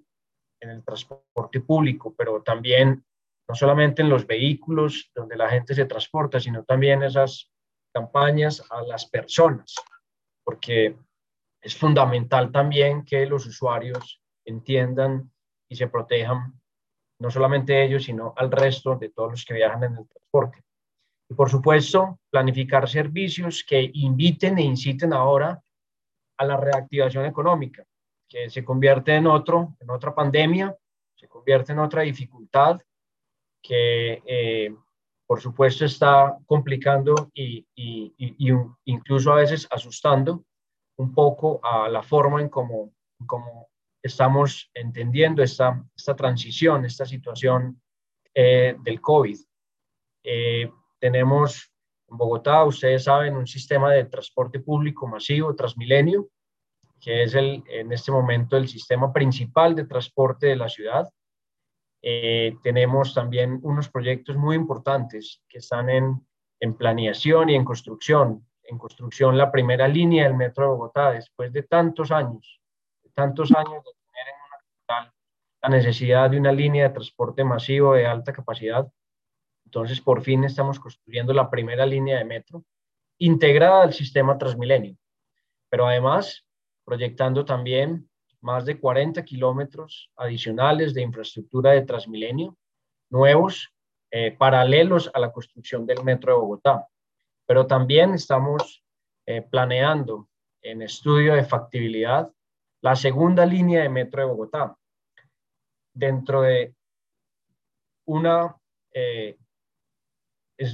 [0.60, 3.04] en el transporte público, pero también
[3.48, 7.52] no solamente en los vehículos donde la gente se transporta, sino también esas
[7.94, 9.76] campañas a las personas,
[10.44, 10.96] porque
[11.62, 15.31] es fundamental también que los usuarios entiendan
[15.72, 16.52] y se protejan
[17.18, 20.60] no solamente ellos, sino al resto de todos los que viajan en el transporte.
[21.30, 25.62] Y por supuesto, planificar servicios que inviten e inciten ahora
[26.36, 27.84] a la reactivación económica,
[28.28, 30.76] que se convierte en otro, en otra pandemia,
[31.14, 32.80] se convierte en otra dificultad
[33.62, 34.74] que eh,
[35.26, 38.52] por supuesto está complicando y, y, y,
[38.84, 40.44] incluso a veces asustando
[40.98, 42.92] un poco a la forma en cómo,
[43.24, 43.71] cómo
[44.02, 47.80] estamos entendiendo esta, esta transición, esta situación
[48.34, 49.38] eh, del COVID.
[50.24, 51.72] Eh, tenemos
[52.08, 56.28] en Bogotá, ustedes saben, un sistema de transporte público masivo, Transmilenio,
[57.00, 61.08] que es el, en este momento el sistema principal de transporte de la ciudad.
[62.02, 66.26] Eh, tenemos también unos proyectos muy importantes que están en,
[66.60, 71.52] en planeación y en construcción, en construcción la primera línea del metro de Bogotá, después
[71.52, 72.61] de tantos años,
[73.14, 75.14] tantos años de tener en una capital
[75.62, 78.90] la necesidad de una línea de transporte masivo de alta capacidad.
[79.64, 82.64] Entonces, por fin estamos construyendo la primera línea de metro
[83.18, 84.96] integrada al sistema Transmilenio,
[85.68, 86.44] pero además
[86.84, 88.08] proyectando también
[88.40, 92.56] más de 40 kilómetros adicionales de infraestructura de Transmilenio,
[93.08, 93.72] nuevos,
[94.10, 96.88] eh, paralelos a la construcción del metro de Bogotá
[97.46, 98.82] pero también estamos
[99.26, 100.28] eh, planeando
[100.62, 102.30] en estudio de factibilidad
[102.82, 104.76] la segunda línea de metro de Bogotá.
[105.94, 106.74] Dentro de
[108.06, 108.56] una
[108.92, 109.38] eh,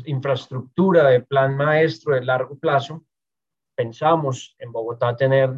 [0.07, 3.05] infraestructura de plan maestro de largo plazo,
[3.77, 5.51] pensamos en Bogotá tener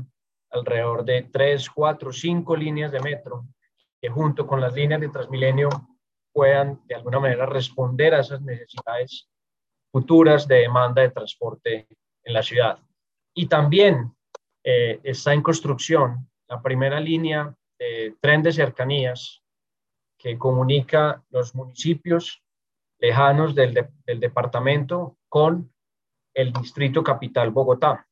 [0.51, 3.47] alrededor de tres, cuatro, cinco líneas de metro
[4.01, 5.69] que junto con las líneas de Transmilenio
[6.33, 9.29] puedan de alguna manera responder a esas necesidades
[9.93, 11.87] futuras de demanda de transporte
[12.25, 12.79] en la ciudad.
[13.35, 14.13] Y también
[14.65, 19.43] eh, está en construcción la primera línea de tren de cercanías
[20.19, 22.43] que comunica los municipios
[22.99, 25.73] lejanos del, del departamento con
[26.35, 28.07] el distrito capital Bogotá.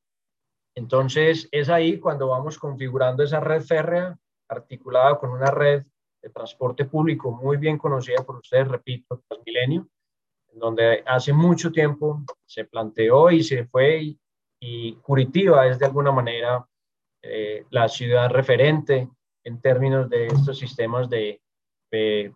[0.74, 4.16] Entonces es ahí cuando vamos configurando esa red férrea
[4.48, 5.84] articulada con una red
[6.22, 9.88] de transporte público muy bien conocida por ustedes, repito, Transmilenio,
[10.52, 14.16] donde hace mucho tiempo se planteó y se fue
[14.60, 16.66] y, Curitiba es de alguna manera
[17.22, 19.08] eh, la ciudad referente
[19.44, 21.40] en términos de estos sistemas de,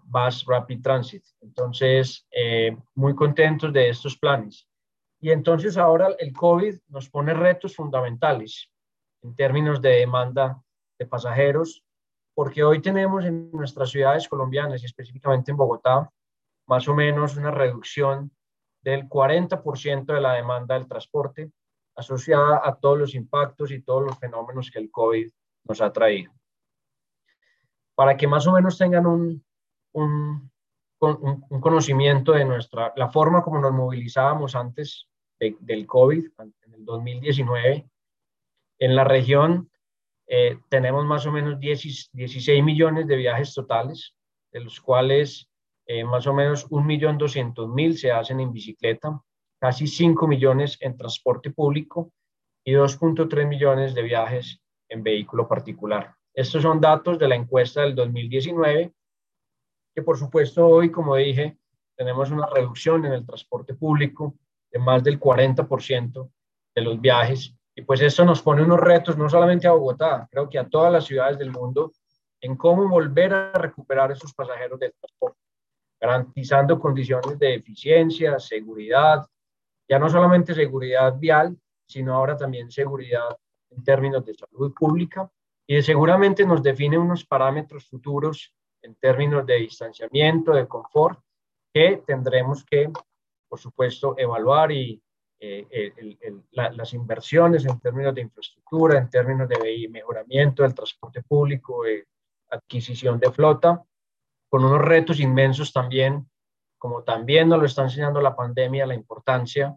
[0.05, 1.23] Bus Rapid Transit.
[1.43, 4.67] Entonces, eh, muy contentos de estos planes.
[5.21, 8.71] Y entonces ahora el COVID nos pone retos fundamentales
[9.23, 10.59] en términos de demanda
[10.99, 11.85] de pasajeros,
[12.35, 16.11] porque hoy tenemos en nuestras ciudades colombianas y específicamente en Bogotá
[16.67, 18.31] más o menos una reducción
[18.83, 21.51] del 40% de la demanda del transporte
[21.95, 25.31] asociada a todos los impactos y todos los fenómenos que el COVID
[25.65, 26.33] nos ha traído.
[27.95, 29.45] Para que más o menos tengan un,
[29.93, 30.51] un,
[31.61, 37.89] conocimiento de nuestra, la forma como nos movilizábamos antes del COVID, en el 2019,
[38.79, 39.71] en la región
[40.27, 44.15] eh, tenemos más o menos 16 millones de viajes totales,
[44.53, 45.49] de los cuales
[45.87, 49.21] eh, más o menos 1.200.000 se hacen en bicicleta,
[49.63, 52.13] casi 5 millones en transporte público
[52.65, 56.17] y 2.3 millones de viajes en vehículo particular.
[56.35, 58.93] Estos son datos de la encuesta del 2019,
[59.95, 61.59] que por supuesto hoy, como dije,
[61.97, 64.35] tenemos una reducción en el transporte público
[64.69, 66.29] de más del 40%
[66.75, 67.55] de los viajes.
[67.77, 70.93] Y pues esto nos pone unos retos no solamente a Bogotá, creo que a todas
[70.93, 71.93] las ciudades del mundo,
[72.41, 75.39] en cómo volver a recuperar esos pasajeros del transporte,
[76.01, 79.25] garantizando condiciones de eficiencia, seguridad,
[79.93, 81.55] ya no solamente seguridad vial,
[81.87, 83.37] sino ahora también seguridad
[83.69, 85.31] en términos de salud pública
[85.67, 91.21] y seguramente nos define unos parámetros futuros en términos de distanciamiento, de confort,
[91.75, 92.91] que tendremos que
[93.53, 94.99] por supuesto, evaluar y
[95.39, 96.17] eh,
[96.53, 101.83] las inversiones en términos de infraestructura, en términos de mejoramiento del transporte público,
[102.49, 103.85] adquisición de flota,
[104.49, 106.27] con unos retos inmensos también,
[106.79, 109.77] como también nos lo está enseñando la pandemia, la importancia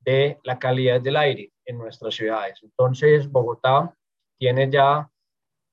[0.00, 2.58] de la calidad del aire en nuestras ciudades.
[2.62, 3.94] Entonces, Bogotá
[4.38, 5.10] tiene ya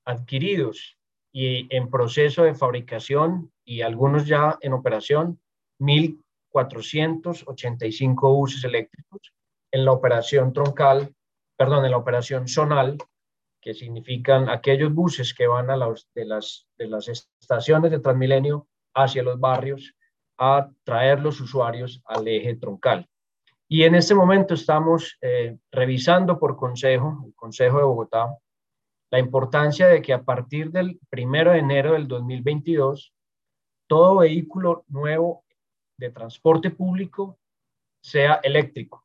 [0.04, 0.96] adquiridos
[1.32, 5.40] y en proceso de fabricación y algunos ya en operación,
[5.78, 9.32] mil 485 buses eléctricos
[9.70, 11.14] en la operación troncal,
[11.56, 12.96] perdón, en la operación zonal,
[13.60, 18.66] que significan aquellos buses que van a las, de, las, de las estaciones de Transmilenio
[18.94, 19.94] hacia los barrios
[20.38, 23.08] a traer los usuarios al eje troncal.
[23.70, 28.34] Y en este momento estamos eh, revisando por consejo, el Consejo de Bogotá,
[29.10, 33.12] la importancia de que a partir del primero de enero del 2022,
[33.86, 35.44] todo vehículo nuevo
[35.98, 37.38] de transporte público
[38.02, 39.04] sea eléctrico.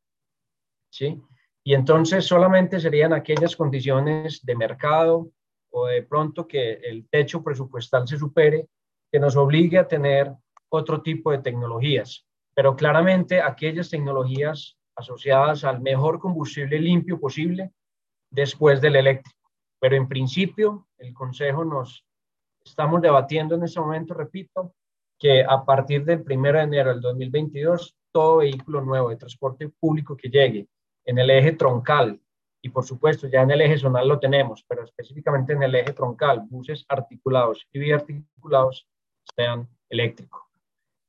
[0.90, 1.22] ¿sí?
[1.66, 5.32] Y entonces solamente serían aquellas condiciones de mercado
[5.72, 8.68] o de pronto que el techo presupuestal se supere,
[9.12, 10.32] que nos obligue a tener
[10.70, 12.26] otro tipo de tecnologías.
[12.56, 17.72] Pero claramente aquellas tecnologías asociadas al mejor combustible limpio posible
[18.30, 19.50] después del eléctrico.
[19.80, 22.06] Pero en principio, el Consejo nos
[22.64, 24.74] estamos debatiendo en este momento, repito,
[25.20, 30.16] que a partir del 1 de enero del 2022, todo vehículo nuevo de transporte público
[30.16, 30.68] que llegue
[31.06, 32.20] en el eje troncal,
[32.62, 35.92] y por supuesto ya en el eje zonal lo tenemos, pero específicamente en el eje
[35.92, 38.88] troncal, buses articulados y biarticulados
[39.36, 40.42] sean eléctricos.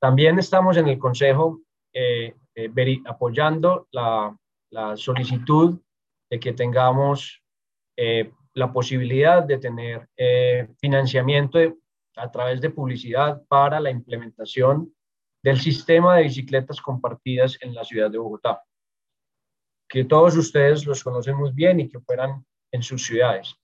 [0.05, 4.37] También estamos en el Consejo eh, eh, apoyando la,
[4.97, 5.81] solicitud
[6.31, 7.43] de que tengamos
[7.97, 10.07] eh, la posibilidad de tener
[10.79, 11.59] financiamiento
[12.17, 14.95] a través de publicidad para la implementación
[15.43, 18.63] del sistema de bicicletas compartidas en la ciudad de Bogotá,
[19.89, 23.57] que todos ustedes los conocen muy bien y que operan en sus ciudades.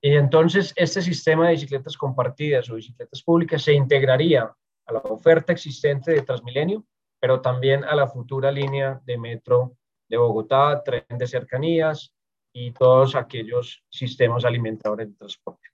[0.00, 4.54] Y entonces este sistema de bicicletas compartidas o bicicletas públicas se integraría
[4.88, 6.84] a la oferta existente de Transmilenio,
[7.20, 9.76] pero también a la futura línea de metro
[10.08, 12.14] de Bogotá, tren de cercanías
[12.52, 15.68] y todos aquellos sistemas alimentadores de transporte.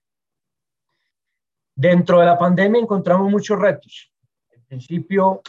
[1.77, 4.13] Dentro de la pandemia encontramos muchos retos.
[4.51, 5.43] En principio,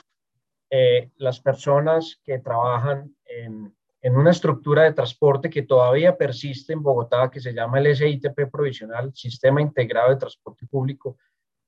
[0.69, 3.73] eh, las personas que trabajan en,
[4.03, 9.11] una estructura de transporte que todavía persiste en Bogotá, que se llama el SITP provisional,
[9.15, 11.17] Sistema Integrado de Transporte Público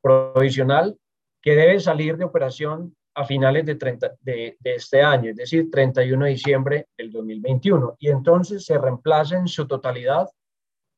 [0.01, 0.95] Provisional,
[1.41, 6.25] que debe salir de operación a finales de, 30, de, este año, es decir, 31
[6.25, 7.95] de diciembre del 2021.
[7.99, 10.29] Y entonces se reemplaza en su totalidad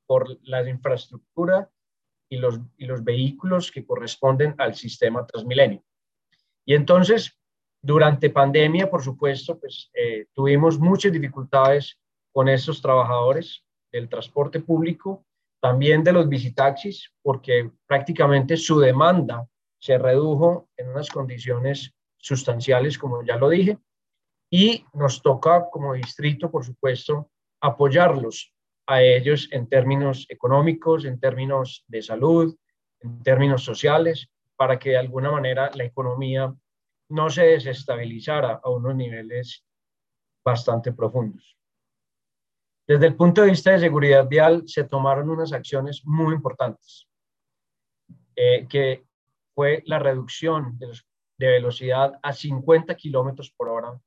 [0.06, 1.69] por la infraestructura
[2.30, 5.82] y los, y los vehículos que corresponden al sistema Transmilenio.
[6.65, 7.39] Y entonces,
[7.82, 11.97] durante pandemia, por supuesto, pues eh, tuvimos muchas dificultades
[12.34, 15.25] con estos trabajadores del transporte público,
[15.62, 19.47] también de los visitaxis, porque prácticamente su demanda
[19.80, 23.78] se redujo en unas condiciones sustanciales, como ya lo dije,
[24.52, 28.54] y nos toca como distrito, por supuesto, apoyarlos
[28.88, 32.56] a ellos en términos económicos, en términos de salud,
[33.00, 36.54] en términos sociales, para que de alguna manera la economía
[37.10, 39.63] no se desestabilizara a unos niveles
[40.44, 41.58] bastante profundos.
[42.88, 47.08] Desde el punto de vista de seguridad vial, se tomaron unas acciones muy importantes,
[48.36, 49.06] eh, que
[49.54, 50.92] fue la reducción de,
[51.38, 54.00] velocidad a 50 kilómetros por hora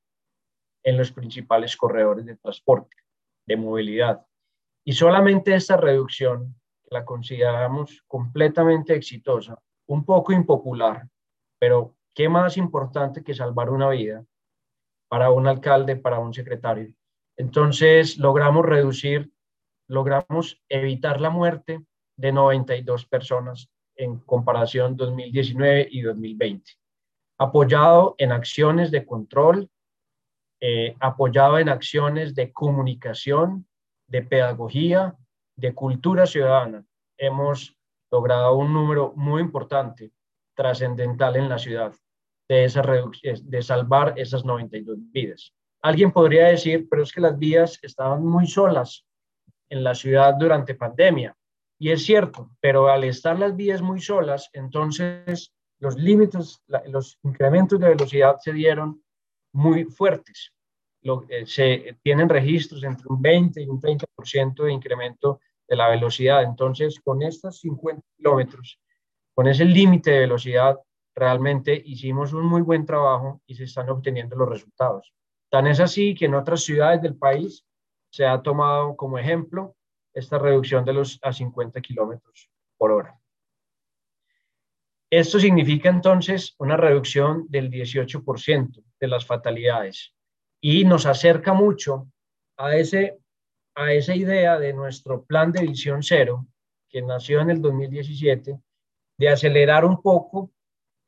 [0.84, 2.96] en los principales corredores de transporte,
[3.46, 4.26] de movilidad.
[4.84, 6.54] Y solamente esta reducción,
[6.90, 11.08] la consideramos completamente exitosa, un poco impopular,
[11.58, 14.24] pero qué más importante que salvar una vida
[15.08, 16.92] para un alcalde, para un secretario.
[17.36, 19.32] Entonces logramos reducir,
[19.88, 21.84] logramos evitar la muerte
[22.16, 23.71] de 92 personas
[24.02, 26.72] en comparación 2019 y 2020.
[27.38, 29.70] Apoyado en acciones de control,
[30.60, 33.66] eh, apoyado en acciones de comunicación,
[34.06, 35.14] de pedagogía,
[35.56, 36.84] de cultura ciudadana.
[37.16, 37.76] Hemos
[38.10, 40.12] logrado un número muy importante,
[40.54, 41.94] trascendental en la ciudad,
[42.48, 45.52] de, esa de salvar esas 92 vidas.
[45.80, 49.04] Alguien podría decir, pero es que las vías estaban muy solas
[49.68, 51.34] en la ciudad durante pandemia.
[51.82, 57.80] Y es cierto, pero al estar las vías muy solas, entonces los límites, los incrementos
[57.80, 59.02] de velocidad se dieron
[59.52, 60.52] muy fuertes
[61.28, 66.44] eh, se tienen registros entre un 20 y un 30% de incremento de la velocidad.
[66.44, 68.78] Entonces, con estos 50 kilómetros,
[69.34, 70.78] con ese límite de velocidad,
[71.16, 75.12] realmente hicimos un muy buen trabajo y se están obteniendo los resultados.
[75.50, 77.66] Tan es así que en otras ciudades del país
[78.12, 79.74] se ha tomado como ejemplo
[80.14, 83.18] esta reducción de los a 50 kilómetros por hora.
[85.10, 90.14] Esto significa entonces una reducción del 18% de las fatalidades
[90.60, 92.08] y nos acerca mucho
[92.56, 93.18] a, ese,
[93.74, 96.46] a esa idea de nuestro plan de visión cero,
[96.88, 98.58] que nació en el 2017,
[99.18, 100.50] de acelerar un poco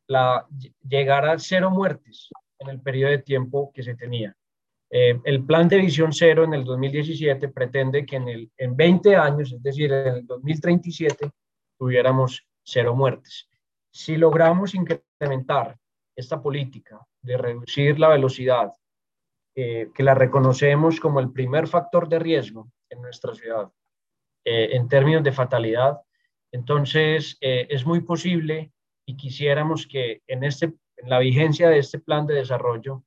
[0.07, 0.47] la,
[0.87, 4.37] llegar a cero muertes en el periodo de tiempo que se tenía.
[4.91, 9.17] Eh, el plan de visión cero en el 2017 pretende que en, el, en 20
[9.17, 11.31] años, es decir, en el 2037,
[11.79, 13.49] tuviéramos cero muertes.
[13.91, 15.77] Si logramos incrementar
[16.17, 18.73] esta política de reducir la velocidad,
[19.57, 23.71] eh, que la reconocemos como el primer factor de riesgo en nuestra ciudad
[24.45, 26.01] eh, en términos de fatalidad.
[26.53, 28.71] Entonces, es muy posible
[29.07, 30.67] y quisiéramos que en, este,
[30.97, 33.03] en la vigencia de este plan de desarrollo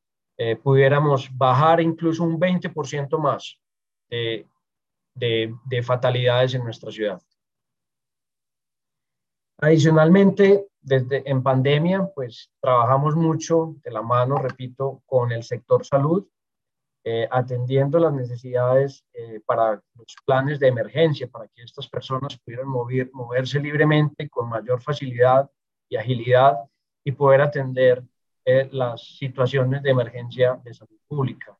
[0.62, 3.60] pudiéramos bajar incluso un 20% más
[4.08, 4.46] de,
[5.16, 7.22] de, de fatalidades en nuestra ciudad.
[9.60, 16.28] Adicionalmente, desde en pandemia, pues trabajamos mucho de la mano, repito, con el sector salud
[17.10, 22.68] eh, atendiendo las necesidades eh, para los planes de emergencia, para que estas personas pudieran
[22.68, 25.50] mover, moverse libremente con mayor facilidad
[25.88, 26.58] y agilidad
[27.06, 28.04] y poder atender
[28.48, 31.58] eh, las situaciones de emergencia de salud pública.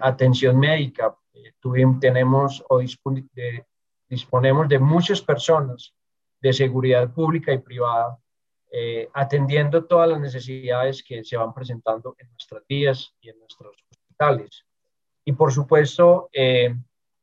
[0.00, 1.16] atención médica,
[1.58, 3.64] tuvimos, tenemos o de,
[4.08, 5.94] disponemos de muchas personas
[6.42, 8.18] de seguridad pública y privada
[9.14, 13.74] atendiendo todas las necesidades que se van presentando en nuestras vías y en nuestros
[15.24, 16.74] y por supuesto, eh,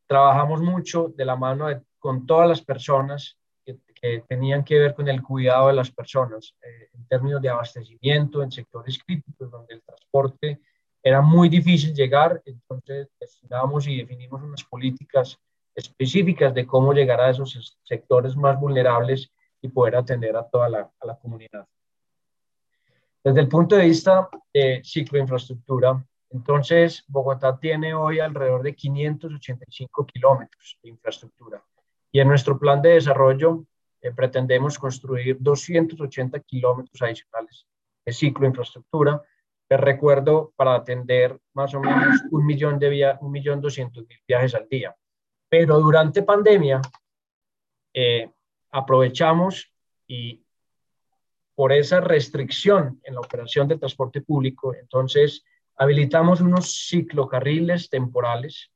[0.08, 1.68] trabajamos mucho de la mano
[2.00, 3.38] con todas las personas
[4.00, 8.44] que, tenían que ver con el cuidado de las personas, eh, en términos de abastecimiento,
[8.44, 10.62] en sectores críticos donde el transporte
[11.02, 15.38] era muy difícil llegar, entonces destinamos y definimos unas políticas
[15.74, 19.32] específicas de cómo llegar a esos sectores más vulnerables
[19.62, 21.68] y poder atender a toda la, a la comunidad.
[23.24, 30.78] Desde el punto de vista de cicloinfraestructura, entonces, Bogotá tiene hoy alrededor de 585 kilómetros
[30.84, 31.64] de infraestructura
[32.12, 33.66] y en nuestro plan de desarrollo
[34.08, 37.68] eh, pretendemos construir 280 kilómetros adicionales
[38.06, 39.22] de ciclo infraestructura.
[39.70, 44.56] Les recuerdo para atender más o menos un millón de un millón doscientos mil viajes
[44.56, 44.96] al día.
[45.50, 46.82] Pero durante pandemia
[47.94, 48.32] eh,
[48.72, 49.74] aprovechamos
[50.08, 50.44] y
[51.54, 55.44] por esa restricción en la operación del transporte público, entonces
[55.76, 58.72] habilitamos unos ciclocarriles temporales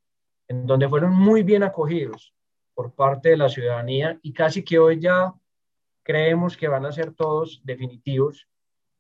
[0.47, 2.34] en donde fueron muy bien acogidos
[2.74, 5.34] por parte de la ciudadanía y casi que hoy ya
[6.03, 8.47] creemos que van a ser todos definitivos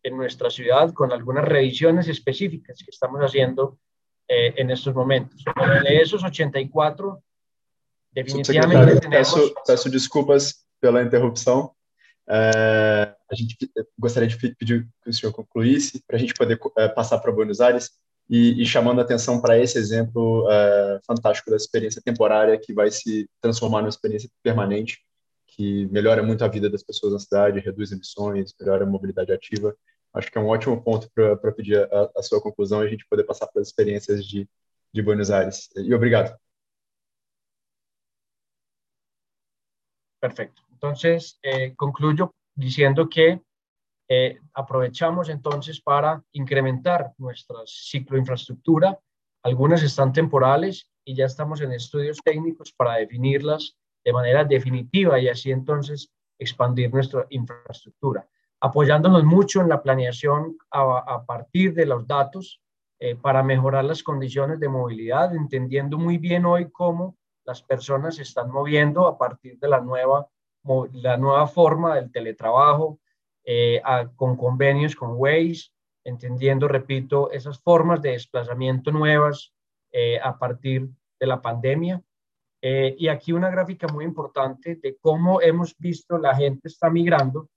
[0.03, 3.77] en nuestra ciudad con algunas revisiones específicas que estamos haciendo
[4.27, 5.43] eh, en estos momentos.
[5.83, 7.21] de esos 84,
[8.11, 9.33] definitivamente tenemos...
[9.33, 11.73] Peço, peço desculpas pela interrupção.
[12.27, 13.57] É, a gente
[13.97, 17.59] gostaria de pedir que o senhor concluísse para a gente poder é, passar para Buenos
[17.59, 17.91] Aires
[18.31, 22.89] e, e chamando a atenção para esse exemplo é, fantástico da experiência temporária que vai
[22.89, 25.03] se transformar numa experiência permanente
[25.45, 29.75] que melhora muito a vida das pessoas na cidade, reduz emissões, melhora a mobilidade ativa.
[30.13, 33.05] Acho que é um ótimo ponto para pedir a, a, sua conclusão e a gente
[33.05, 34.47] poder passar pelas experiências de,
[34.93, 35.69] de Buenos Aires.
[35.75, 36.33] E obrigado.
[40.21, 40.63] Perfecto.
[40.71, 43.41] Entonces, eh, concluyo diciendo que
[44.13, 48.99] eh, aprovechamos entonces para incrementar nuestra cicloinfraestructura.
[49.41, 55.29] Algunas están temporales y ya estamos en estudios técnicos para definirlas de manera definitiva y
[55.29, 58.27] así entonces expandir nuestra infraestructura,
[58.59, 62.61] apoyándonos mucho en la planeación a, partir de los datos
[62.99, 68.23] eh, para mejorar las condiciones de movilidad, entendiendo muy bien hoy cómo las personas se
[68.23, 70.27] están moviendo a partir de la nueva,
[70.91, 72.99] la nueva forma del teletrabajo,
[73.53, 73.81] eh,
[74.15, 75.71] con convenios con Waze,
[76.05, 79.53] entendiendo, repito, esas formas de desplazamiento nuevas
[79.91, 80.87] eh, a partir
[81.19, 82.01] de la pandemia
[82.61, 87.49] eh, y aquí una gráfica muy importante de cómo hemos visto la gente está migrando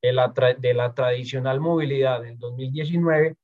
[0.00, 3.36] de la, tradicional movilidad del 2019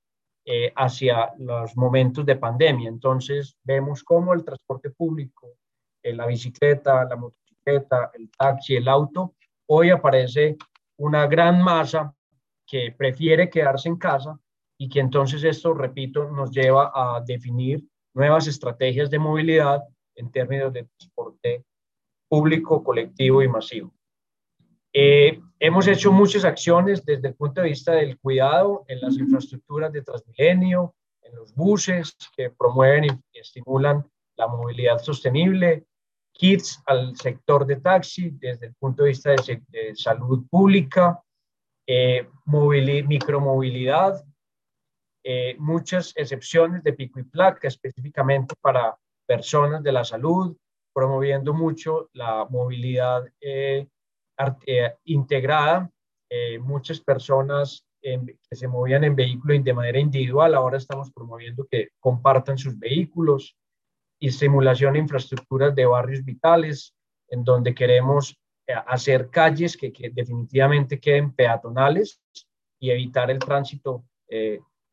[0.47, 2.89] eh, hacia los momentos de pandemia.
[2.89, 5.59] Entonces vemos cómo el transporte público,
[6.03, 9.35] la bicicleta, la motocicleta, el taxi, el auto,
[9.67, 10.57] hoy aparece
[10.99, 12.14] una gran masa
[12.66, 14.38] que prefiere quedarse en casa
[14.78, 17.82] y que entonces esto, repito, nos lleva a definir
[18.14, 19.82] nuevas estrategias de movilidad
[20.14, 21.64] en términos de transporte
[22.28, 23.92] público, colectivo y masivo.
[24.92, 29.92] Eh, hemos hecho muchas acciones desde el punto de vista del cuidado en las infraestructuras
[29.92, 34.05] de Transmilenio, en los buses que promueven y estimulan
[34.36, 35.86] la movilidad sostenible,
[36.39, 41.20] kits al sector de taxi desde el punto de vista de, salud pública,
[41.86, 44.24] eh, micromovilidad,
[45.30, 50.57] eh, muchas excepciones de pico y placa específicamente para personas de la salud,
[50.95, 53.86] promoviendo mucho la movilidad eh,
[54.66, 55.91] eh, integrada.
[56.61, 62.57] Muchas personas que se movían en vehículos de manera individual, ahora estamos promoviendo que compartan
[62.57, 63.57] sus vehículos
[64.19, 66.95] y simulación de infraestructuras de barrios vitales,
[67.29, 68.37] en donde queremos
[68.87, 72.21] hacer calles que, definitivamente queden peatonales
[72.79, 74.05] y evitar el tránsito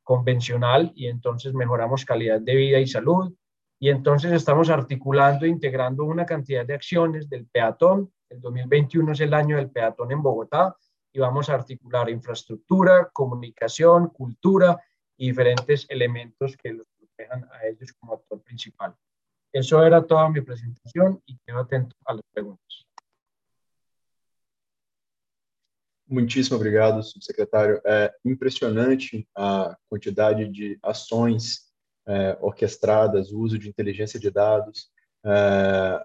[0.03, 3.33] convencional y entonces mejoramos calidad de vida y salud.
[3.79, 8.13] Y entonces estamos articulando e integrando una cantidad de acciones del peatón.
[8.29, 10.75] El 2021 es el año del peatón en Bogotá
[11.11, 14.81] y vamos a articular infraestructura, comunicación, cultura
[15.17, 18.95] y diferentes elementos que los protejan a ellos como actor principal.
[19.55, 22.85] Eso era toda mi presentación y quedo atento a las preguntas.
[26.05, 27.81] Muitíssimo obrigado, subsecretário.
[27.85, 31.71] É impressionante a quantidade de ações
[32.05, 34.91] é, orquestradas, o uso de inteligência de dados,
[35.23, 35.29] é,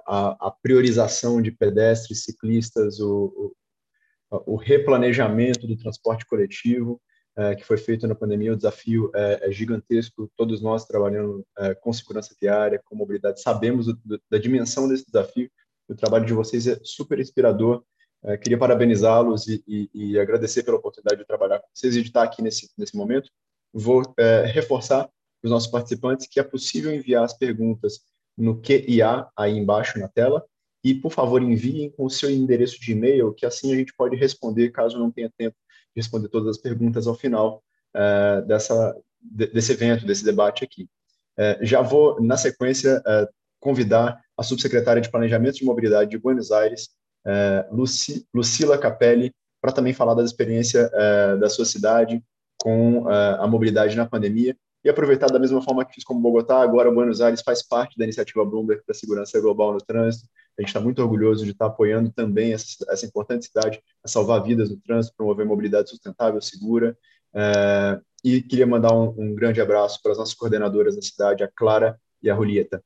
[0.06, 3.52] a, a, priorização de pedestres, ciclistas, o,
[4.30, 7.02] o, o replanejamento do transporte coletivo,
[7.36, 10.30] é, que foi feito na pandemia, o desafio é, é gigantesco.
[10.36, 15.06] Todos nós trabalhando é, com segurança viária, com mobilidade, sabemos do, do, da dimensão desse
[15.06, 15.50] desafio.
[15.88, 17.82] O trabalho de vocês é super inspirador.
[18.22, 22.08] É, queria parabenizá-los e, e, e, agradecer pela oportunidade de trabalhar com vocês e de
[22.08, 23.30] estar aqui nesse, nesse momento.
[23.72, 24.02] Vou
[24.52, 25.12] reforçar para
[25.46, 28.00] os nossos participantes que é possível enviar as perguntas
[28.36, 30.44] no QIA aí embaixo na tela
[30.82, 34.16] e, por favor, enviem com o seu endereço de e-mail, que assim a gente pode
[34.16, 35.56] responder, caso não tenha tempo
[36.00, 37.62] responder todas as perguntas ao final
[37.94, 40.88] uh, dessa, desse evento, desse debate aqui.
[41.38, 43.28] Uh, já vou, na sequência, uh,
[43.60, 46.88] convidar a subsecretária de Planejamento de Mobilidade de Buenos Aires,
[47.70, 49.30] Luci, Lucila Capelli,
[49.60, 50.90] para também falar da experiência
[51.38, 52.24] da sua cidade
[52.62, 56.90] com a mobilidade na pandemia e aproveitar da mesma forma que fiz como Bogotá, agora
[56.90, 60.26] Buenos Aires faz parte da iniciativa Bloomberg para a segurança global no trânsito.
[60.60, 64.42] A gente está muito orgulhoso de estar apoiando também essa, essa, importante cidade a salvar
[64.42, 66.94] vidas no trânsito, promover mobilidade sustentável, segura.
[67.32, 71.48] É, e queria mandar um, um, grande abraço para as nossas coordenadoras da cidade, a
[71.48, 72.84] Clara e a Julieta.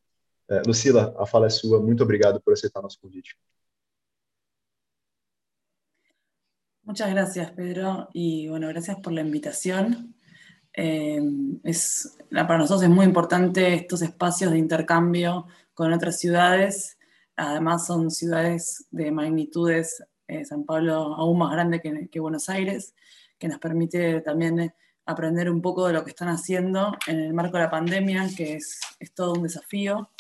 [0.49, 1.83] É, Lucila, a fala é sua.
[1.83, 3.37] Muito obrigado por aceitar nosso convite.
[6.85, 10.15] Muchas gracias, Pedro, y bueno, gracias por la invitación.
[10.77, 11.21] Eh,
[11.65, 16.99] es, para nosotros es muy importante estos espacios de intercambio con otras ciudades.
[17.37, 21.81] Además, son ciudades de magnitudes, eh, San Pablo aún más grande
[22.11, 22.95] que, Buenos Aires,
[23.39, 24.73] que nos permite también
[25.07, 28.55] aprender un poco de lo que están haciendo en el marco de la pandemia, que
[28.55, 28.81] es,
[29.15, 30.11] todo un desafío.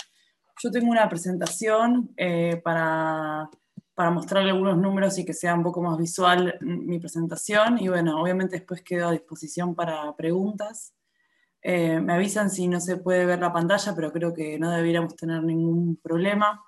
[0.62, 3.48] Yo tengo una presentación eh, para,
[3.94, 7.78] para mostrarle algunos números y que sea un poco más visual mi presentación.
[7.78, 10.92] Y bueno, obviamente después quedo a disposición para preguntas.
[11.62, 15.16] Eh, me avisan si no se puede ver la pantalla, pero creo que no deberíamos
[15.16, 16.62] tener ningún problema.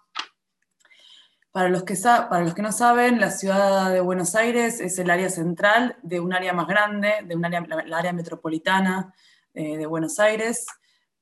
[1.57, 5.09] Para los, que para los que no saben, la ciudad de Buenos Aires es el
[5.09, 9.15] área central de un área más grande, de un área, la, área metropolitana
[9.55, 10.67] eh, de Buenos Aires.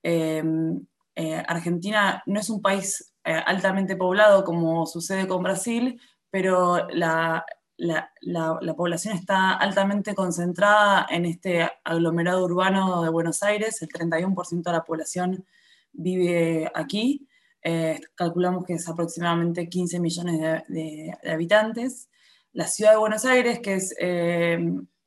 [0.03, 7.47] Em, eh, Argentina no es un país altamente poblado como sucede con Brasil, pero la,
[7.77, 14.73] la, población está altamente concentrada en este aglomerado urbano de Buenos Aires, el 31% de
[14.73, 15.47] la población
[15.93, 17.29] vive aquí,
[17.67, 22.11] eh, calculamos que es aproximadamente 15 millones de, habitantes.
[22.53, 24.59] La ciudad de Buenos Aires, que es eh,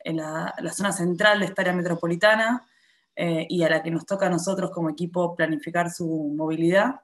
[0.05, 2.67] la, zona central de esta área metropolitana
[3.15, 7.01] eh, y a la que nos toca a nosotros como equipo planificar su movilidad,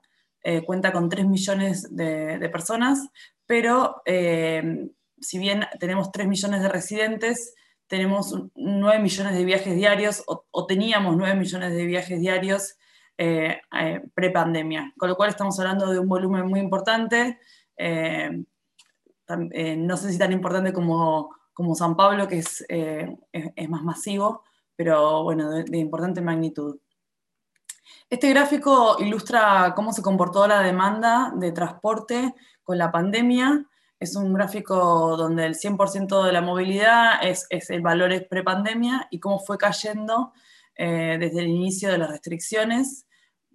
[0.65, 3.07] cuenta con 3 millones de, personas,
[3.45, 7.53] pero si bien tenemos 3 millones de residentes,
[7.87, 12.75] tenemos 9 millones de viajes diarios o, teníamos 9 millones de viajes diarios
[13.17, 17.39] eh, eh, pre-pandemia, con lo cual estamos hablando de un volumen muy importante,
[17.77, 18.45] eh,
[19.27, 24.43] no sé si tan importante como, como San Pablo, que es, es, más masivo,
[24.75, 26.77] pero bueno, de importante magnitud.
[28.09, 33.67] Este gráfico ilustra cómo se comportó la demanda de transporte con la pandemia
[34.03, 39.39] es un gráfico donde el 100% de la movilidad es, el valor pre-pandemia y cómo
[39.39, 40.33] fue cayendo
[40.75, 43.05] eh, desde el inicio de las restricciones.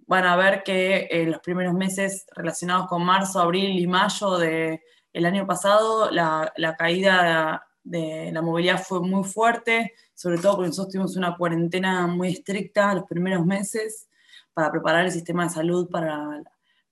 [0.07, 4.79] Van a ver que eh, los primeros meses relacionados con marzo, abril y mayo del
[5.13, 10.93] el año pasado, la, caída de, la movilidad fue muy fuerte, sobre todo porque nosotros
[10.93, 14.07] tuvimos una cuarentena muy estricta los primeros meses
[14.53, 16.43] para preparar el sistema de salud para,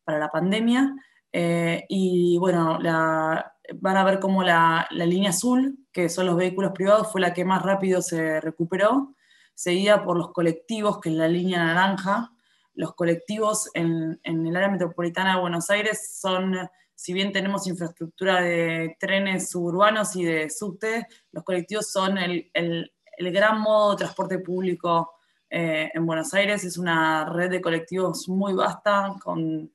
[0.04, 0.96] para la pandemia.
[1.32, 7.12] Eh, y bueno, van a ver cómo la, línea azul, que son los vehículos privados,
[7.12, 9.16] fue la que más rápido se recuperó,
[9.58, 12.32] seguida por los colectivos, que es la línea naranja.
[12.76, 16.56] Los colectivos en, el área metropolitana de Buenos Aires son,
[16.94, 23.60] si bien tenemos infraestructura de trenes suburbanos y de subte, los colectivos son el, gran
[23.60, 25.14] modo de transporte público
[25.50, 26.64] eh, en Buenos Aires.
[26.64, 29.72] Es una red de colectivos muy vasta, con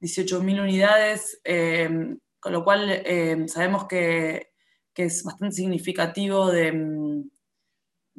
[0.00, 4.46] 18.000 unidades, eh, con lo cual eh, sabemos que,
[4.94, 6.72] es bastante significativo de,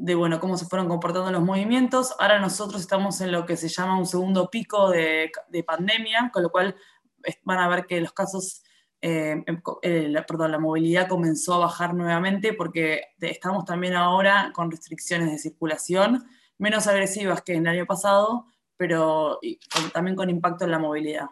[0.01, 2.15] de, bueno, cómo se fueron comportando los movimientos.
[2.19, 5.29] Ahora nosotros estamos en lo que se llama un segundo pico de,
[5.67, 6.73] pandemia, con lo cual
[7.43, 8.63] van a ver que los casos,
[9.01, 9.43] eh,
[10.25, 16.25] perdón, la movilidad comenzó a bajar nuevamente porque estamos también ahora con restricciones de circulación
[16.57, 18.45] menos agresivas que en el año pasado,
[18.77, 19.39] pero
[19.93, 21.27] también con impacto en la movilidad.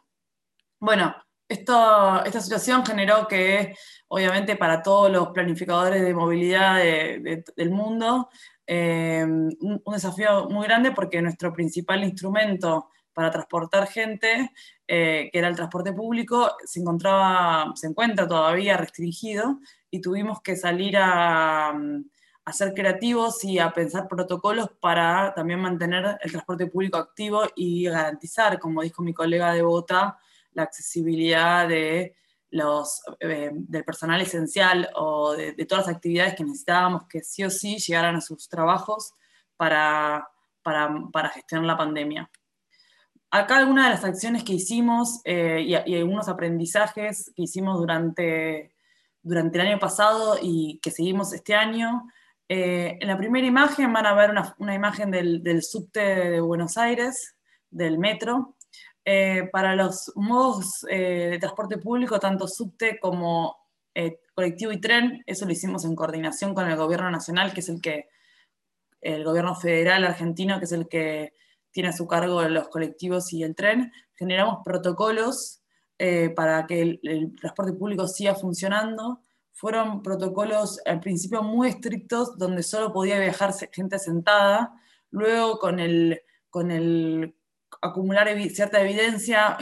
[0.78, 1.16] Bueno,
[1.48, 3.74] esta situación generó que,
[4.10, 8.30] obviamente, para todos los planificadores de movilidad del mundo,
[8.68, 14.52] eh, un, desafío muy grande porque nuestro principal instrumento para transportar gente,
[14.88, 19.60] eh, que era el transporte público, se encontraba, se encuentra todavía restringido
[19.90, 26.18] y tuvimos que salir a, a ser creativos y a pensar protocolos para también mantener
[26.22, 30.20] el transporte público activo y garantizar, como dijo mi colega de Bogotá,
[30.54, 32.16] la accesibilidad de
[32.58, 37.50] los, eh, del personal esencial o de, todas las actividades que necesitábamos que sí o
[37.50, 39.14] sí llegaran a sus trabajos
[39.56, 40.28] para,
[40.62, 42.30] para, gestionar la pandemia.
[43.32, 48.76] Acá algunas de las acciones que hicimos eh, y, algunos aprendizajes que hicimos durante,
[49.22, 52.08] durante el año pasado y que seguimos este año.
[52.50, 56.40] Eh, en la primera imagen van a ver una, una imagen del, del subte de
[56.42, 57.36] Buenos Aires,
[57.70, 58.57] del metro,
[59.10, 63.56] eh, para los modos eh, de transporte público, tanto subte como
[63.96, 67.70] eh, colectivo y tren, eso lo hicimos en coordinación con el gobierno nacional, que es
[67.70, 68.10] el que,
[69.00, 71.32] el gobierno federal argentino, que es el que
[71.72, 75.62] tiene a su cargo los colectivos y el tren, generamos protocolos
[76.36, 79.22] para que el, transporte público siga funcionando.
[79.54, 84.74] Fueron protocolos al principio muy estrictos, donde solo podía viajar gente sentada.
[85.12, 87.37] Luego, con el, con el
[87.82, 89.58] acumular cierta evidencia,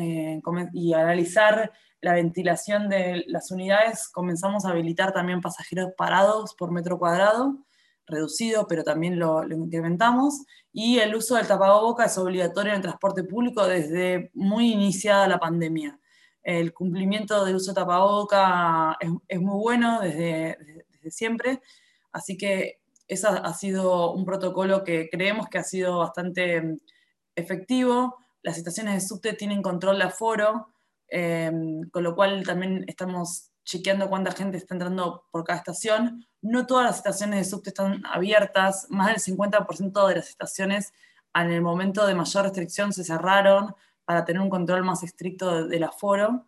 [0.00, 0.40] eh,
[0.72, 6.98] y analizar la ventilación de las unidades, comenzamos a habilitar también pasajeros parados por metro
[6.98, 7.64] cuadrado,
[8.06, 13.24] reducido, pero también lo, incrementamos, y el uso del tapaboca es obligatorio en el transporte
[13.24, 15.98] público desde muy iniciada la pandemia.
[16.42, 20.58] El cumplimiento del uso de tapaboca es, muy bueno desde,
[20.90, 21.62] desde, siempre,
[22.12, 26.78] así que ese ha sido un protocolo que creemos que ha sido bastante
[27.36, 28.16] efectivo.
[28.42, 30.74] Las estaciones de subte tienen control de aforo,
[31.08, 36.26] Em, con lo cual también estamos chequeando cuánta gente está entrando por cada estación.
[36.42, 40.92] No todas las estaciones de subte están abiertas, más del 50% de las estaciones
[41.32, 43.74] en el momento de mayor restricción se cerraron
[44.04, 46.46] para tener un control más estricto del aforo.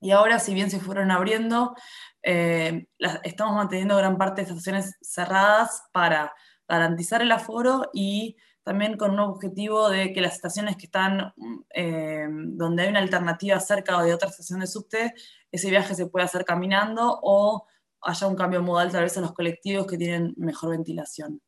[0.00, 1.76] Y ahora, si bien se fueron abriendo,
[2.22, 2.88] eh,
[3.22, 6.34] estamos manteniendo gran parte de estaciones cerradas para
[6.68, 8.36] garantizar el aforo y
[8.66, 11.32] también con un objetivo de que las estaciones que están
[11.72, 15.14] eh, donde hay una alternativa cerca o de otra estación de subte,
[15.52, 17.64] ese viaje se pueda hacer caminando o
[18.02, 21.40] haya un cambio modal tal vez a los colectivos que tienen mejor ventilación.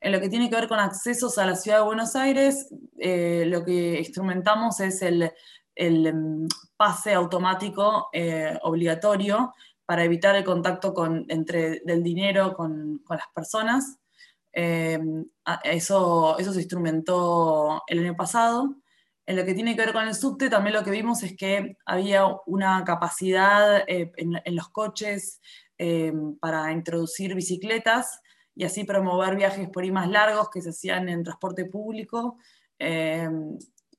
[0.00, 3.44] En lo que tiene que ver con accesos a la ciudad de Buenos Aires, eh,
[3.46, 5.30] lo que instrumentamos es el,
[5.76, 9.54] mm, pase automático eh, obligatorio
[9.86, 14.00] para evitar el contacto con, entre, del dinero con, con las personas.
[14.52, 15.24] Em,
[15.64, 18.76] eso, eso se instrumentó el año pasado.
[19.26, 21.76] En lo que tiene que ver con el subte, también lo que vimos es que
[21.84, 25.40] había una capacidad eh, en, los coches
[25.76, 28.20] em, para introducir bicicletas
[28.54, 32.38] y así promover viajes por ahí más largos que se hacían en transporte público
[32.78, 33.58] em,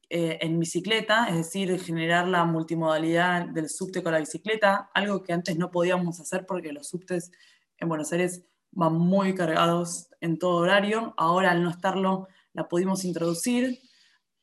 [0.09, 5.33] eh, en bicicleta, es decir, generar la multimodalidad del subte con la bicicleta, algo que
[5.33, 7.31] antes no podíamos hacer porque los subtes
[7.77, 11.13] en Buenos Aires van muy cargados en todo horario.
[11.17, 13.79] Ahora al no estarlo la pudimos introducir.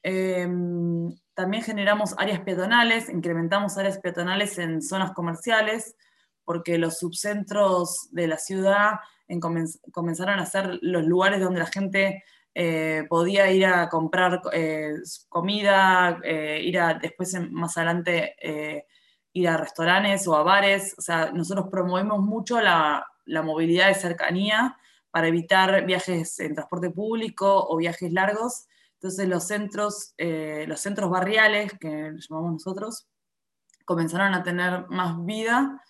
[0.03, 5.97] Em, también generamos áreas peatonales, incrementamos áreas peatonales en zonas comerciales,
[6.45, 9.01] porque los subcentros de la ciudad
[9.93, 12.23] comenzaron a ser los lugares donde la gente
[12.55, 14.95] eh, podía ir a comprar eh,
[15.29, 18.37] comida, eh, ir a después más adelante
[19.33, 20.95] ir a restaurantes o a bares.
[20.97, 24.79] O sea, nosotros promovemos mucho la, la movilidad de cercanía
[25.11, 28.67] para evitar viajes en transporte público o viajes largos.
[28.95, 33.07] Entonces los centros, eh, los centros barriales, que llamamos nosotros,
[33.85, 35.83] comenzaron a tener más vida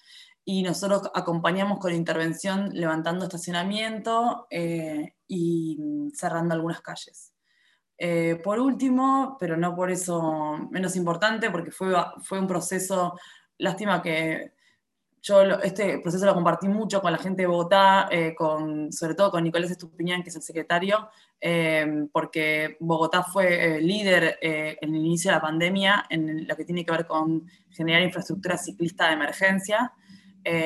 [0.45, 5.78] y nosotros acompañamos con intervención levantando estacionamiento eh, y
[6.14, 7.32] cerrando algunas calles.
[7.99, 13.18] Eh, por último, pero no por eso menos importante, porque fue, fue un proceso,
[13.59, 14.55] lástima que
[15.27, 19.33] yo este proceso lo compartí mucho con la gente de Bogotá, eh, con, sobre todo
[19.33, 21.09] con Nicolás Estupiñán, que es el secretario,
[21.41, 26.64] eh, porque Bogotá fue eh, líder en el inicio de la pandemia en lo que
[26.64, 29.93] tiene que ver con generar infraestructura ciclista de emergencia.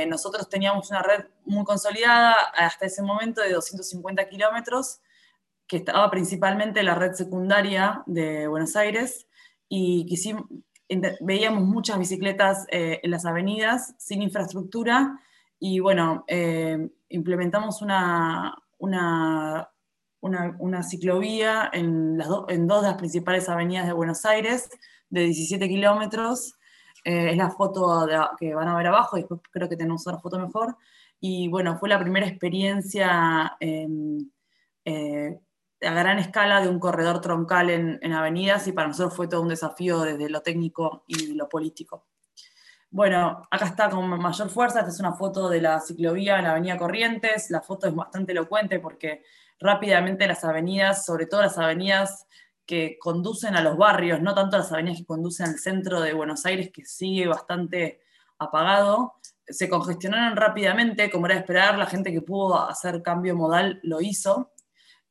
[0.08, 5.00] nosotros teníamos una red muy consolidada hasta ese momento de 250 kilómetros,
[5.66, 9.26] que estaba principalmente en la red secundaria de Buenos Aires,
[9.70, 10.44] y quisimos,
[11.20, 15.20] veíamos muchas bicicletas eh, en las avenidas sin infraestructura
[15.58, 19.70] y bueno, eh, implementamos una, una,
[20.20, 24.70] una, ciclovía en, las en dos de las principales avenidas de Buenos Aires
[25.10, 26.54] de 17 kilómetros.
[27.04, 30.20] Eh, es la foto que van a ver abajo, y después creo que tenemos otra
[30.20, 30.76] foto mejor.
[31.20, 33.56] Y bueno, fue la primera experiencia
[35.82, 39.48] a gran escala de un corredor troncal en, avenidas y para nosotros fue todo un
[39.48, 42.06] desafío desde lo técnico y lo político.
[42.90, 46.50] Bueno, acá está con mayor fuerza, esta es una foto de la ciclovía en la
[46.52, 49.22] avenida Corrientes, la foto es bastante elocuente porque
[49.60, 52.26] rápidamente las avenidas, sobre todo las avenidas
[52.66, 56.44] que conducen a los barrios, no tanto las avenidas que conducen al centro de Buenos
[56.46, 58.00] Aires, que sigue bastante
[58.38, 59.14] apagado,
[59.46, 64.00] se congestionaron rápidamente, como era de esperar, la gente que pudo hacer cambio modal lo
[64.00, 64.52] hizo,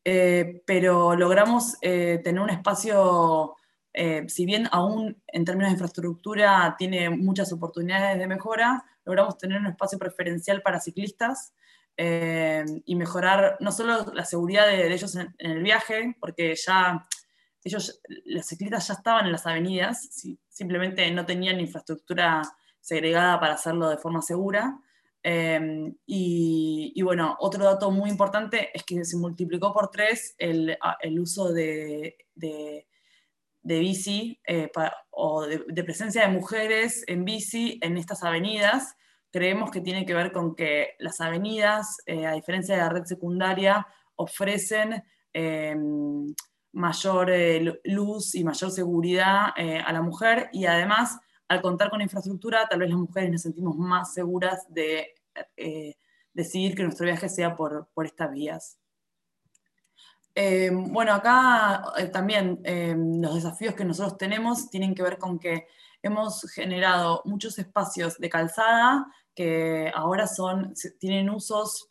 [0.04, 3.56] eh, pero logramos eh, tener un espacio,
[3.94, 9.60] eh, si bien aún en términos de infraestructura tiene muchas oportunidades de mejora, logramos tener
[9.60, 11.54] un espacio preferencial para ciclistas
[12.02, 17.06] y mejorar no solo la seguridad de, ellos en, el viaje, porque ya
[17.62, 20.08] ellos, los ciclistas ya estaban en las avenidas,
[20.48, 22.42] simplemente no tenían infraestructura
[22.80, 24.80] segregada para hacerlo de forma segura,
[25.22, 31.20] Em, y, bueno, otro dato muy importante es que se multiplicó por tres el, el
[31.20, 32.86] uso de, de,
[33.62, 34.72] bici eh,
[35.12, 38.96] o de, presencia de mujeres en bici en estas avenidas.
[39.32, 43.04] Creemos que tiene que ver con que las avenidas, eh, a diferencia de la red
[43.04, 45.04] secundaria, ofrecen
[45.34, 46.34] em,
[46.72, 47.32] mayor
[47.84, 51.20] luz y mayor seguridad a la mujer y además
[51.50, 55.16] al contar con infraestructura tal vez las mujeres nos sentimos más seguras de
[56.34, 58.80] decidir que nuestro viaje sea por, estas vías.
[60.72, 61.84] bueno, acá
[62.14, 62.62] también
[63.22, 65.68] los desafíos que nosotros tenemos tienen que ver con que
[66.02, 71.90] hemos generado muchos espacios de calzada que ahora son, tienen usos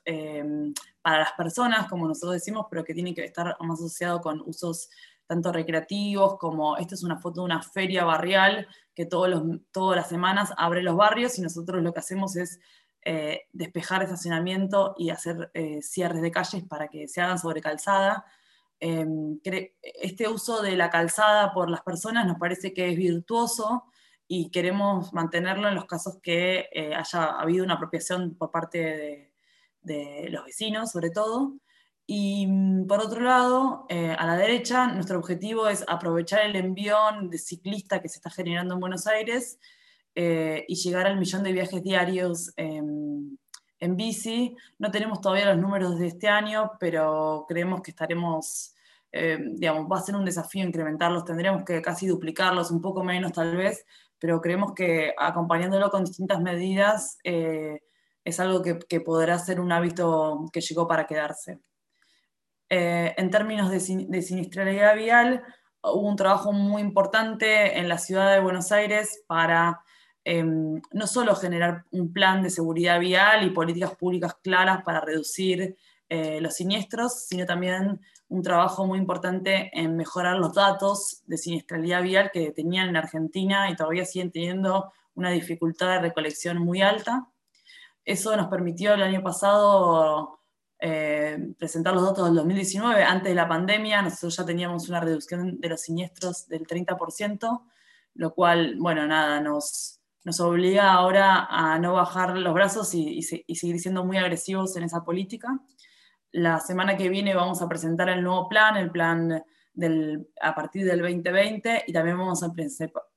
[1.02, 4.90] para las personas, como nosotros decimos, pero que tienen que estar más asociados con usos
[5.26, 8.66] tanto recreativos como, esta es una foto de una feria barrial
[8.98, 12.58] que todas las semanas abre los barrios y nosotros lo que hacemos es
[13.04, 18.24] eh, despejar estacionamiento y hacer eh, cierres de calles para que se hagan sobre calzada.
[18.80, 19.38] Em,
[19.82, 23.84] este uso de la calzada por las personas nos parece que es virtuoso
[24.26, 29.30] y queremos mantenerlo en los casos que eh, haya habido una apropiación por parte
[29.80, 31.52] de, los vecinos, sobre todo.
[32.10, 37.28] Y mm, por otro lado, eh, a la derecha, nuestro objetivo es aprovechar el envión
[37.28, 39.60] de ciclista que se está generando en Buenos Aires
[40.14, 43.38] eh, y llegar al millón de viajes diarios en
[43.96, 44.56] bici.
[44.78, 48.74] No tenemos todavía los números de este año, pero creemos que estaremos,
[49.12, 53.54] digamos, va a ser un desafío incrementarlos, tendremos que casi duplicarlos, un poco menos tal
[53.56, 53.84] vez,
[54.18, 57.80] pero creemos que acompañándolo con distintas medidas eh,
[58.24, 61.60] es algo que, podrá ser un hábito que llegó para quedarse.
[62.70, 65.42] Eh, en términos de, de, siniestralidad vial,
[65.82, 69.80] hubo un trabajo muy importante en la ciudad de Buenos Aires para
[70.24, 75.76] em, no solo generar un plan de seguridad vial y políticas públicas claras para reducir
[76.10, 82.02] eh, los siniestros, sino también un trabajo muy importante en mejorar los datos de siniestralidad
[82.02, 87.28] vial que tenían en Argentina y todavía siguen teniendo una dificultad de recolección muy alta.
[88.04, 90.37] Eso nos permitió el año pasado
[90.80, 95.60] eh, presentar los datos del 2019, antes de la pandemia, nosotros ya teníamos una reducción
[95.60, 97.62] de los siniestros del 30%,
[98.14, 103.80] lo cual, bueno, nada, nos, nos obliga ahora a no bajar los brazos y, seguir
[103.80, 105.58] siendo muy agresivos en esa política.
[106.30, 109.42] La semana que viene vamos a presentar el nuevo plan, el plan
[110.42, 112.52] a partir del 2020, y también vamos a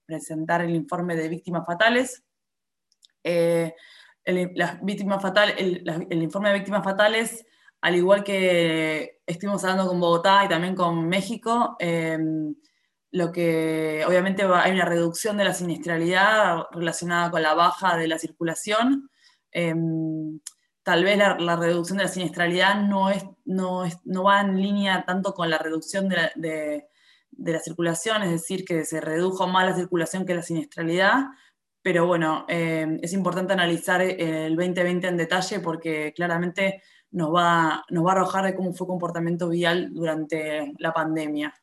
[0.05, 2.23] presentar el informe de víctimas fatales.
[3.23, 3.75] Eh,
[4.25, 7.45] las víctimas fatal, el, informe de víctimas fatales,
[7.81, 12.55] al igual que estuvimos hablando con Bogotá y también con México, em,
[13.11, 18.19] lo que obviamente hay una reducción de la siniestralidad relacionada con la baja de la
[18.19, 19.09] circulación.
[19.51, 20.39] Em,
[20.83, 25.33] tal vez la, reducción de la siniestralidad no, es, no, no, va en línea tanto
[25.33, 26.87] con la reducción de la, de,
[27.37, 31.25] la, circulación, es decir, que se redujo más la circulación que la siniestralidad,
[31.81, 38.05] pero bueno, eh, es importante analizar el 2020 en detalle porque claramente nos va, nos
[38.05, 41.53] va a arrojar de cómo fue comportamiento vial durante la pandemia.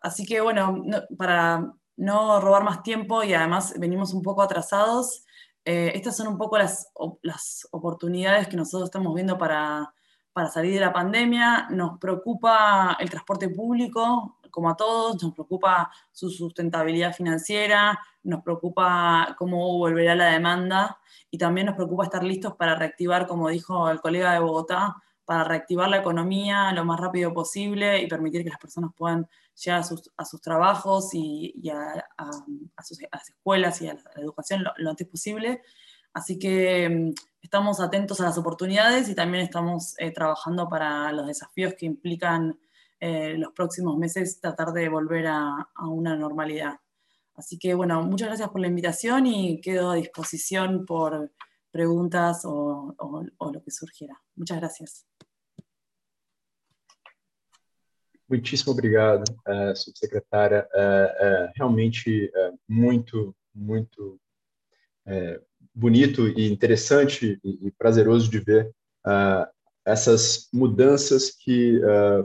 [0.00, 0.82] Así que bueno,
[1.16, 5.24] para no robar más tiempo y además venimos un poco atrasados,
[5.64, 6.90] eh, estas son un poco las,
[7.22, 9.92] las, oportunidades que nosotros estamos viendo para,
[10.32, 11.68] para, salir de la pandemia.
[11.70, 19.34] Nos preocupa el transporte público, como a todos, nos preocupa su sustentabilidad financiera, nos preocupa
[19.36, 20.98] cómo volverá la demanda
[21.30, 25.44] y también nos preocupa estar listos para reactivar, como dijo el colega de Bogotá, para
[25.44, 29.28] reactivar la economía lo más rápido posible y permitir que las personas puedan
[29.62, 34.90] llegar a sus, trabajos y, a, a, sus, las escuelas y a la educación lo,
[34.90, 35.60] antes posible.
[36.14, 41.26] Así que mm, estamos atentos a las oportunidades y también estamos eh, trabajando para los
[41.26, 42.58] desafíos que implican
[43.00, 46.80] eh, los próximos meses tratar de volver a, una normalidad.
[47.38, 51.30] Así que bueno, muchas gracias por la invitación y quedo a disposición por
[51.70, 54.20] preguntas o, o lo que surgiera.
[54.34, 55.06] Muchas gracias.
[58.26, 60.68] Muitíssimo obrigado, uh, subsecretária.
[60.74, 62.30] Uh, uh, realmente
[62.66, 64.20] muito, muito
[65.74, 68.70] bonito e interessante e, e, prazeroso de ver
[69.86, 71.80] essas mudanças que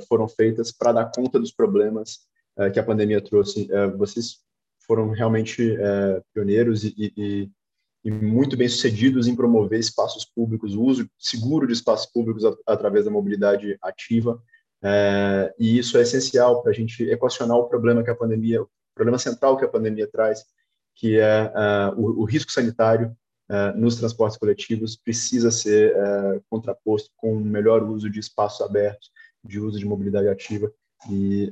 [0.10, 2.28] foram feitas para dar conta dos problemas
[2.74, 3.70] que a pandemia trouxe.
[3.98, 4.44] vocês
[4.86, 5.78] foram realmente
[6.34, 7.50] pioneiros e, e,
[8.04, 13.06] e, muito bem sucedidos em promover espaços públicos, o uso seguro de espaços públicos através
[13.06, 14.42] da mobilidade ativa.
[14.86, 18.70] É, e isso é essencial para a gente equacionar o problema que a pandemia, o
[18.94, 20.44] problema central que a pandemia traz,
[20.96, 23.16] que é uh, o, o, risco sanitário
[23.50, 29.10] uh, nos transportes coletivos precisa ser uh, contraposto com um melhor uso de espaços abertos,
[29.44, 30.72] de uso de mobilidade ativa.
[31.10, 31.50] E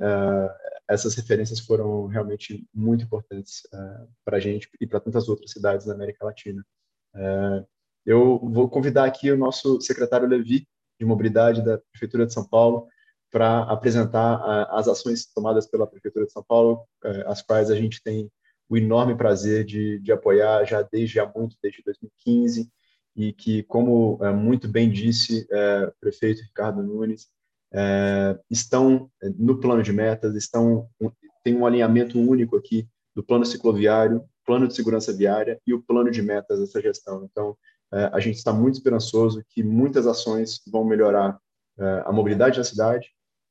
[0.87, 3.61] essas referências foram realmente muito importantes
[4.25, 6.65] para a gente e para tantas outras cidades da América Latina.
[8.05, 10.67] eu vou convidar aqui o nosso secretário Levi,
[10.99, 12.87] de Mobilidade da Prefeitura de São Paulo,
[13.31, 16.85] para apresentar as ações tomadas pela Prefeitura de São Paulo,
[17.25, 18.29] as quais a gente tem
[18.69, 22.69] o enorme prazer de, de apoiar já desde há muito, desde 2015,
[23.15, 25.47] e que, como muito bem disse
[25.87, 27.27] o prefeito Ricardo Nunes,
[28.49, 30.89] estão no plano de metas, estão
[31.43, 36.09] tem um alinhamento único aqui do plano cicloviário, plano de segurança viária e o plano
[36.09, 37.27] de metas dessa gestão.
[37.29, 37.57] Então,
[37.93, 41.39] é, a gente está muito esperançoso que muitas ações vão melhorar
[41.77, 43.09] é, a mobilidade na cidade,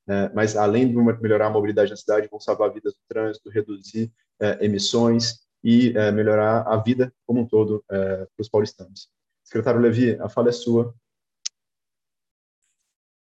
[0.08, 4.12] é, mas além de melhorar a mobilidade na cidade, vão salvar vidas do trânsito, reduzir
[4.58, 9.10] emissões e melhorar a vida como um todo para os paulistanos.
[9.44, 10.94] Secretário Levi, a fala é sua.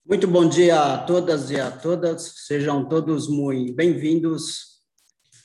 [0.09, 4.81] Muito bom dia a todas e a todas, sejam todos muito bem-vindos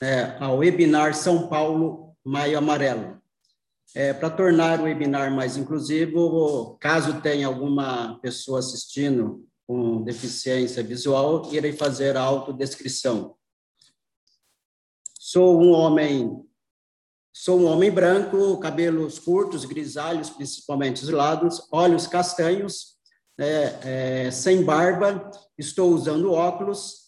[0.01, 3.21] é, ao webinar São Paulo Maio Amarelo.
[3.93, 11.51] É, Para tornar o webinar mais inclusivo, caso tenha alguma pessoa assistindo com deficiência visual,
[11.51, 13.35] irei fazer a autodescrição.
[15.19, 16.41] Sou um homem
[17.33, 22.93] Sou um homem branco, cabelos curtos, grisalhos, principalmente os lados, olhos castanhos,
[23.39, 27.03] é, é, sem barba, estou usando óculos,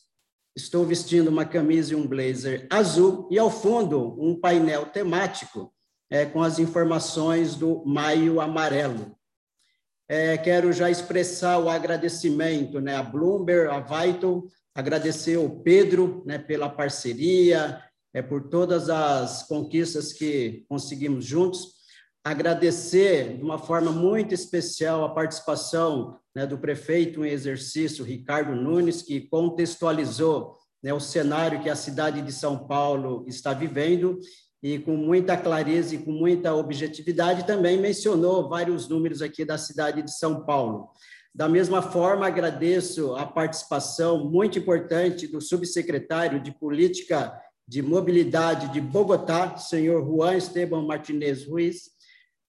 [0.56, 5.74] estou vestindo uma camisa e um blazer azul, e ao fundo um painel temático
[6.10, 9.16] é, com as informações do Maio Amarelo.
[10.08, 16.38] É, quero já expressar o agradecimento né, a Bloomberg, a Vital, agradecer o Pedro né,
[16.38, 17.82] pela parceria,
[18.14, 21.75] é, por todas as conquistas que conseguimos juntos.
[22.26, 29.04] Agradecer de uma forma muito especial a participação né, do prefeito em exercício, Ricardo Nunes,
[29.04, 34.20] que contextualizou né, o cenário que a cidade de São Paulo está vivendo
[34.64, 40.02] e com muita clareza e com muita objetividade também mencionou vários números aqui da cidade
[40.02, 40.90] de São Paulo.
[41.32, 48.82] Da mesma forma, agradeço a participação muito importante do subsecretário de Política de Mobilidade de
[48.82, 51.95] Bogotá, senhor Juan Esteban Martinez Ruiz,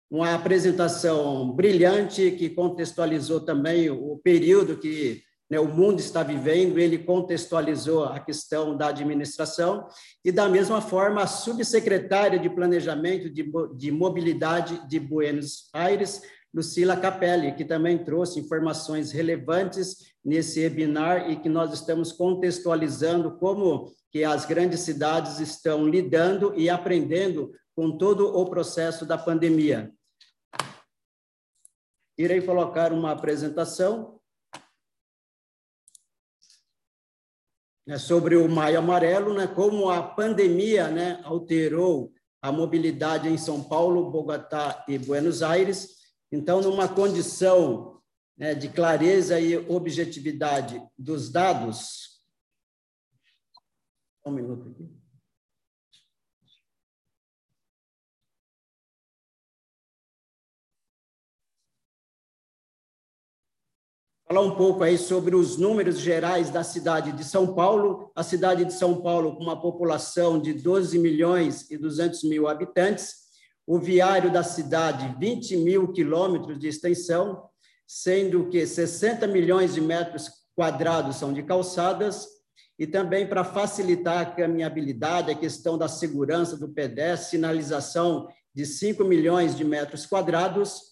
[0.09, 6.99] uma apresentação brilhante que contextualizou também o período que né, o mundo está vivendo, ele
[6.99, 9.87] contextualizou a questão da administração,
[10.23, 16.21] e da mesma forma a subsecretária de Planejamento de, de Mobilidade de Buenos Aires,
[16.53, 23.91] Lucila Capelli, que também trouxe informações relevantes nesse webinar e que nós estamos contextualizando como
[24.11, 29.91] que as grandes cidades estão lidando e aprendendo com todo o processo da pandemia.
[32.19, 34.19] Irei colocar uma apresentação
[37.87, 43.63] né, sobre o Maio Amarelo, né, como a pandemia né, alterou a mobilidade em São
[43.63, 46.13] Paulo, Bogotá e Buenos Aires.
[46.29, 48.01] Então, numa condição
[48.37, 52.21] né, de clareza e objetividade dos dados.
[54.25, 54.75] Um minuto
[64.31, 68.11] falar um pouco aí sobre os números gerais da cidade de São Paulo.
[68.15, 73.15] A cidade de São Paulo, com uma população de 12 milhões e 200 mil habitantes,
[73.65, 77.43] o viário da cidade, 20 mil quilômetros de extensão,
[77.87, 82.27] sendo que 60 milhões de metros quadrados são de calçadas,
[82.77, 89.03] e também para facilitar a caminhabilidade, a questão da segurança do pedestre, sinalização de 5
[89.03, 90.88] milhões de metros quadrados,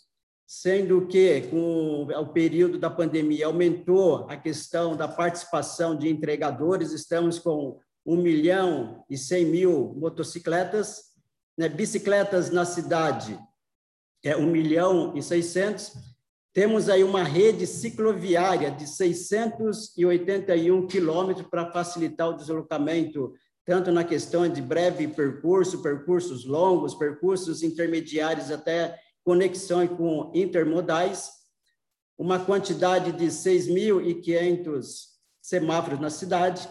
[0.48, 7.38] sendo que com o período da pandemia aumentou a questão da participação de entregadores, estamos
[7.38, 11.08] com 1 milhão e 100 mil motocicletas,
[11.58, 11.68] né?
[11.68, 13.38] bicicletas na cidade
[14.24, 15.92] é 1 milhão e 600,
[16.54, 23.34] temos aí uma rede cicloviária de 681 quilômetros para facilitar o deslocamento,
[23.66, 28.98] tanto na questão de breve percurso, percursos longos, percursos intermediários até
[29.28, 31.32] conexão com intermodais,
[32.18, 34.86] uma quantidade de 6.500
[35.42, 36.66] semáforos na cidade,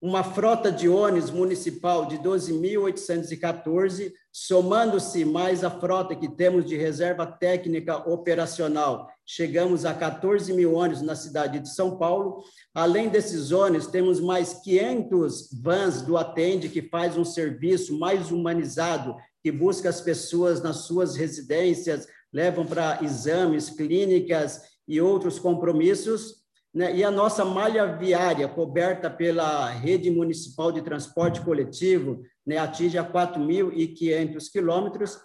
[0.00, 7.26] uma frota de ônibus municipal de 12.814, somando-se mais a frota que temos de reserva
[7.26, 12.44] técnica operacional, chegamos a 14 mil ônibus na cidade de São Paulo.
[12.72, 19.16] Além desses ônibus, temos mais 500 vans do Atende, que faz um serviço mais humanizado
[19.44, 26.36] que busca as pessoas nas suas residências, levam para exames, clínicas e outros compromissos,
[26.72, 26.96] né?
[26.96, 32.56] e a nossa malha viária, coberta pela rede municipal de transporte coletivo, né?
[32.56, 35.18] atinge a 4.500 quilômetros.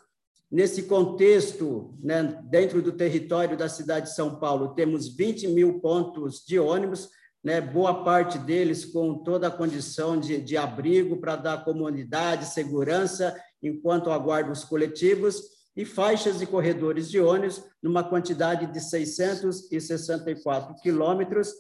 [0.52, 2.42] Nesse contexto, né?
[2.50, 7.08] dentro do território da cidade de São Paulo, temos 20 mil pontos de ônibus,
[7.42, 13.34] né, boa parte deles com toda a condição de, de abrigo para dar comodidade, segurança,
[13.62, 15.42] enquanto aguardam os coletivos,
[15.76, 21.54] e faixas e corredores de ônibus, numa quantidade de 664 quilômetros.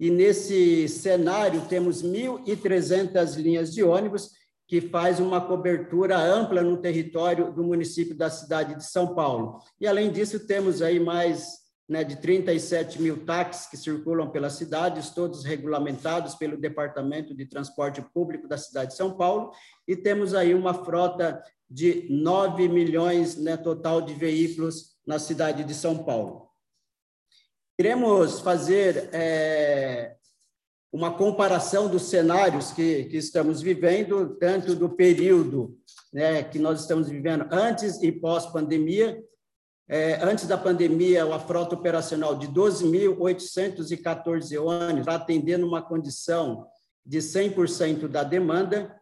[0.00, 4.30] E nesse cenário, temos 1.300 linhas de ônibus,
[4.66, 9.60] que faz uma cobertura ampla no território do município da cidade de São Paulo.
[9.80, 15.10] E, além disso, temos aí mais né, de 37 mil táxis que circulam pelas cidades,
[15.10, 19.52] todos regulamentados pelo Departamento de Transporte Público da cidade de São Paulo,
[19.86, 25.74] e temos aí uma frota de 9 milhões né, total de veículos na cidade de
[25.74, 26.48] São Paulo.
[27.76, 30.14] Queremos fazer é,
[30.92, 35.76] uma comparação dos cenários que, que estamos vivendo, tanto do período
[36.12, 39.20] né, que nós estamos vivendo antes e pós-pandemia.
[39.86, 46.66] É, antes da pandemia, a frota operacional de 12.814 ônibus, atendendo uma condição
[47.04, 48.98] de 100% da demanda.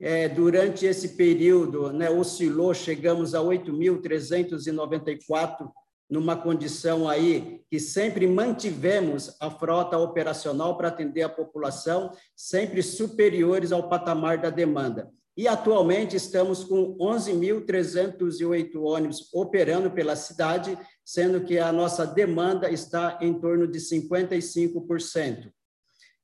[0.00, 5.70] É, durante esse período, né, oscilou, chegamos a 8.394
[6.10, 13.70] numa condição aí que sempre mantivemos a frota operacional para atender a população, sempre superiores
[13.72, 15.12] ao patamar da demanda.
[15.36, 23.18] E atualmente estamos com 11.308 ônibus operando pela cidade, sendo que a nossa demanda está
[23.20, 25.50] em torno de 55%.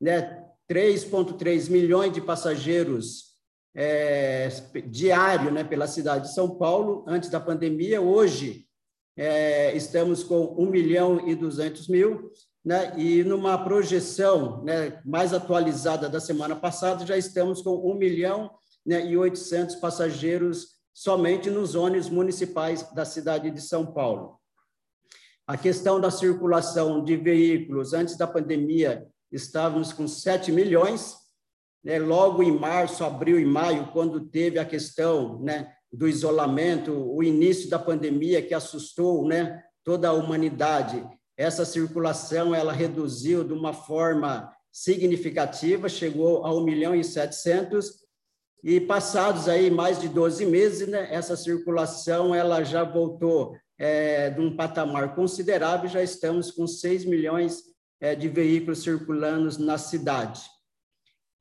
[0.01, 0.45] Né?
[0.71, 3.31] 3,3 milhões de passageiros
[3.75, 4.49] é,
[4.87, 8.01] diário né, pela cidade de São Paulo, antes da pandemia.
[8.01, 8.67] Hoje,
[9.17, 12.31] é, estamos com 1 milhão e 200 mil,
[12.65, 12.93] né?
[12.97, 18.51] e numa projeção né, mais atualizada da semana passada, já estamos com 1 milhão
[18.85, 24.39] né, e 800 passageiros somente nos ônibus municipais da cidade de São Paulo.
[25.47, 31.17] A questão da circulação de veículos, antes da pandemia, estávamos com 7 milhões,
[31.83, 37.23] né, logo em março, abril e maio, quando teve a questão né, do isolamento, o
[37.23, 41.05] início da pandemia que assustou né, toda a humanidade,
[41.37, 47.93] essa circulação ela reduziu de uma forma significativa, chegou a 1 milhão e 700,
[48.63, 54.41] e passados aí mais de 12 meses, né, essa circulação ela já voltou é, de
[54.41, 57.63] um patamar considerável, já estamos com 6 milhões
[58.01, 60.43] é, de veículos circulando na cidade.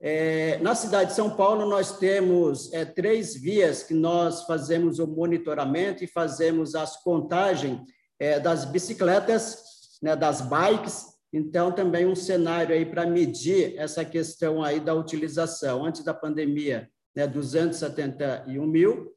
[0.01, 5.05] É, na cidade de São Paulo, nós temos é, três vias que nós fazemos o
[5.05, 7.82] monitoramento e fazemos as contagens
[8.17, 14.63] é, das bicicletas, né, das bikes, então também um cenário aí para medir essa questão
[14.63, 15.86] aí da utilização.
[15.86, 16.89] Antes da pandemia,
[17.20, 19.13] né, 271 mil,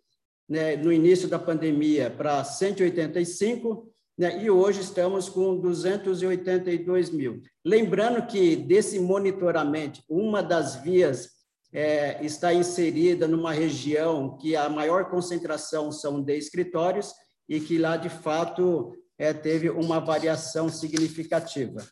[0.48, 3.88] né, no início da pandemia para 185,
[4.18, 7.40] né, e hoje estamos com 282 mil.
[7.64, 11.30] Lembrando que desse monitoramento, uma das vias
[11.72, 17.14] é, está inserida numa região que a maior concentração são de escritórios
[17.48, 21.86] e que lá, de fato, é, teve uma variação significativa.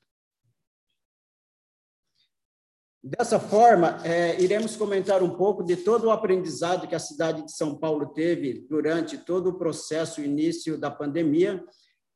[3.02, 7.52] Dessa forma, é, iremos comentar um pouco de todo o aprendizado que a cidade de
[7.52, 11.64] São Paulo teve durante todo o processo início da pandemia.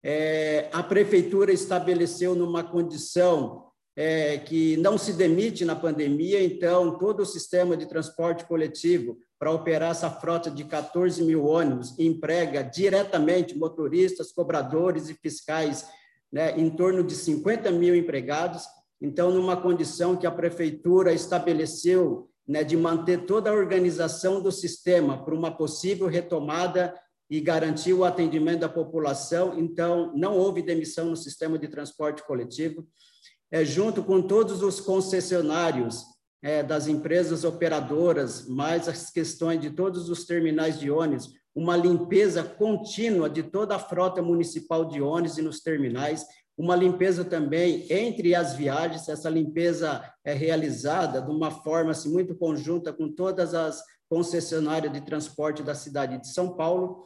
[0.03, 3.65] É, a prefeitura estabeleceu numa condição
[3.97, 9.53] é, que não se demite na pandemia, então todo o sistema de transporte coletivo para
[9.53, 15.87] operar essa frota de 14 mil ônibus emprega diretamente motoristas, cobradores e fiscais,
[16.31, 18.65] né, em torno de 50 mil empregados.
[19.05, 25.23] Então, numa condição que a prefeitura estabeleceu né, de manter toda a organização do sistema
[25.23, 26.99] para uma possível retomada
[27.29, 32.89] e garantir o atendimento da população, então não houve demissão no sistema de transporte coletivo.
[33.51, 36.03] É, junto com todos os concessionários
[36.43, 42.43] é, das empresas operadoras, mais as questões de todos os terminais de ônibus, uma limpeza
[42.43, 46.25] contínua de toda a frota municipal de ônibus e nos terminais,
[46.57, 52.35] uma limpeza também entre as viagens, essa limpeza é realizada de uma forma assim, muito
[52.35, 57.05] conjunta com todas as concessionárias de transporte da cidade de São Paulo.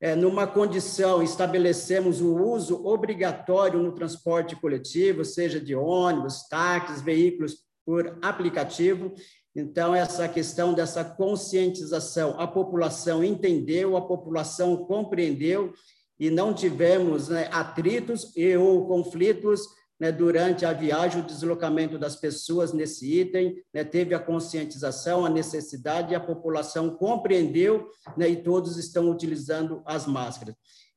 [0.00, 7.58] É, numa condição, estabelecemos o uso obrigatório no transporte coletivo, seja de ônibus, táxis, veículos
[7.86, 9.14] por aplicativo.
[9.54, 15.72] Então, essa questão dessa conscientização, a população entendeu, a população compreendeu
[16.18, 22.16] e não tivemos né, atritos e ou conflitos né, durante a viagem, o deslocamento das
[22.16, 28.76] pessoas nesse item, né, teve a conscientização, a necessidade, a população compreendeu né, e todos
[28.76, 30.54] estão utilizando as máscaras.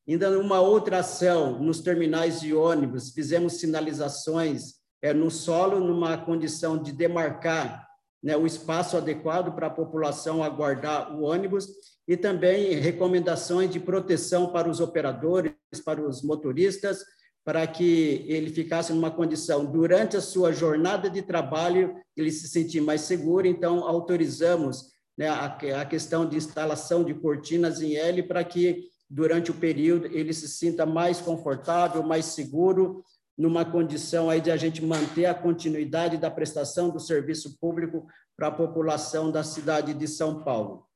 [0.07, 6.81] Ainda numa outra ação, nos terminais de ônibus, fizemos sinalizações é, no solo, numa condição
[6.81, 7.87] de demarcar
[8.23, 11.67] né, o espaço adequado para a população aguardar o ônibus
[12.07, 15.51] e também recomendações de proteção para os operadores,
[15.83, 17.03] para os motoristas,
[17.43, 22.81] para que ele ficasse numa condição, durante a sua jornada de trabalho, ele se sentir
[22.81, 23.47] mais seguro.
[23.47, 25.45] Então, autorizamos né, a,
[25.81, 30.47] a questão de instalação de cortinas em L para que, durante o período, ele se
[30.47, 33.03] sinta mais confortável, mais seguro,
[33.37, 38.47] numa condição aí de a gente manter a continuidade da prestação do serviço público para
[38.47, 40.86] a população da cidade de São Paulo.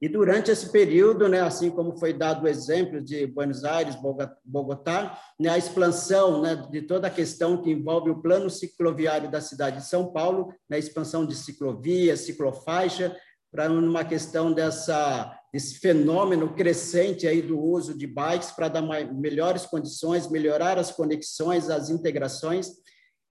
[0.00, 3.96] E durante esse período, né, assim como foi dado o exemplo de Buenos Aires,
[4.44, 9.40] Bogotá, né, a expansão né, de toda a questão que envolve o plano cicloviário da
[9.40, 13.16] cidade de São Paulo, né, a expansão de ciclovia, ciclofaixa,
[13.50, 15.34] para uma questão dessa
[15.80, 21.70] fenômeno crescente aí do uso de bikes para dar mais, melhores condições, melhorar as conexões,
[21.70, 22.70] as integrações.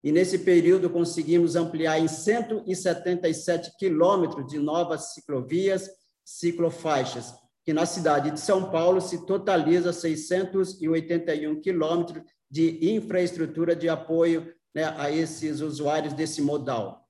[0.02, 5.90] E nesse período conseguimos ampliar em 177 quilômetros de novas ciclovias,
[6.24, 14.52] ciclofaixas, que na cidade de São Paulo se totaliza 681 quilômetros de infraestrutura de apoio
[14.74, 17.04] né, a esses usuários desse modal.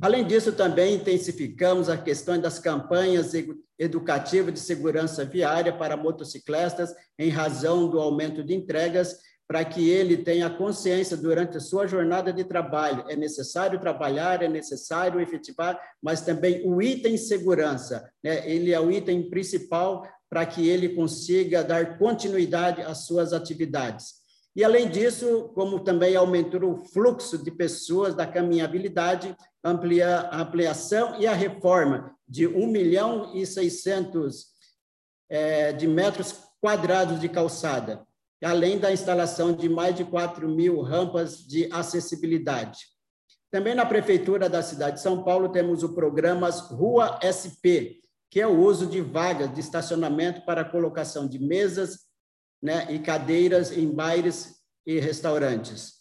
[0.00, 3.32] Além disso, também intensificamos a questão das campanhas
[3.78, 10.16] educativas de segurança viária para motociclistas, em razão do aumento de entregas, para que ele
[10.16, 13.04] tenha consciência durante a sua jornada de trabalho.
[13.08, 18.48] É necessário trabalhar, é necessário efetivar, mas também o item segurança, né?
[18.50, 24.24] ele é o item principal para que ele consiga dar continuidade às suas atividades.
[24.56, 31.20] E, além disso, como também aumentou o fluxo de pessoas da caminhabilidade, amplia, a ampliação
[31.20, 34.46] e a reforma de 1 milhão e 600
[35.28, 38.06] é, de metros quadrados de calçada,
[38.44, 42.80] além da instalação de mais de 4 mil rampas de acessibilidade.
[43.50, 48.46] Também na Prefeitura da cidade de São Paulo temos o programa Rua SP, que é
[48.46, 52.00] o uso de vagas de estacionamento para colocação de mesas
[52.60, 55.94] né, e cadeiras em bares e restaurantes.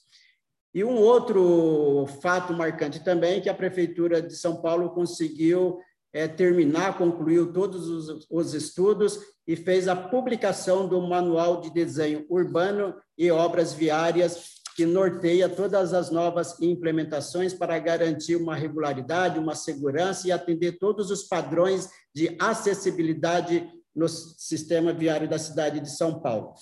[0.73, 5.79] E um outro fato marcante também é que a Prefeitura de São Paulo conseguiu
[6.13, 12.23] é, terminar, concluiu todos os, os estudos e fez a publicação do Manual de Desenho
[12.29, 19.55] Urbano e Obras Viárias, que norteia todas as novas implementações para garantir uma regularidade, uma
[19.55, 26.19] segurança e atender todos os padrões de acessibilidade no sistema viário da cidade de São
[26.19, 26.53] Paulo.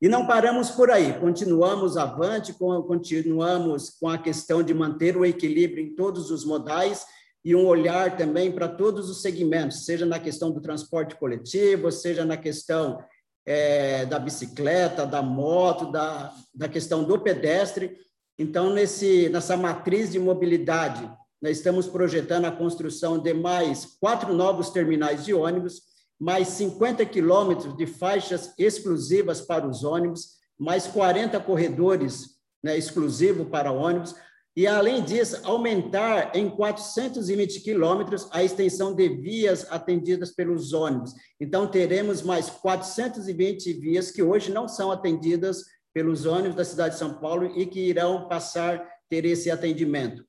[0.00, 5.84] E não paramos por aí, continuamos avante, continuamos com a questão de manter o equilíbrio
[5.84, 7.06] em todos os modais
[7.44, 12.24] e um olhar também para todos os segmentos, seja na questão do transporte coletivo, seja
[12.24, 13.04] na questão
[13.44, 17.98] é, da bicicleta, da moto, da, da questão do pedestre.
[18.38, 21.08] Então, nesse, nessa matriz de mobilidade,
[21.40, 25.82] nós estamos projetando a construção de mais quatro novos terminais de ônibus,
[26.18, 33.70] mais 50 quilômetros de faixas exclusivas para os ônibus, mais 40 corredores né, exclusivos para
[33.70, 34.14] ônibus,
[34.56, 41.12] e, além disso, aumentar em 420 quilômetros a extensão de vias atendidas pelos ônibus.
[41.40, 47.00] Então, teremos mais 420 vias que hoje não são atendidas pelos ônibus da cidade de
[47.00, 50.24] São Paulo e que irão passar a ter esse atendimento.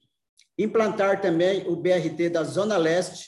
[0.57, 3.27] Implantar também o BRT da Zona Leste,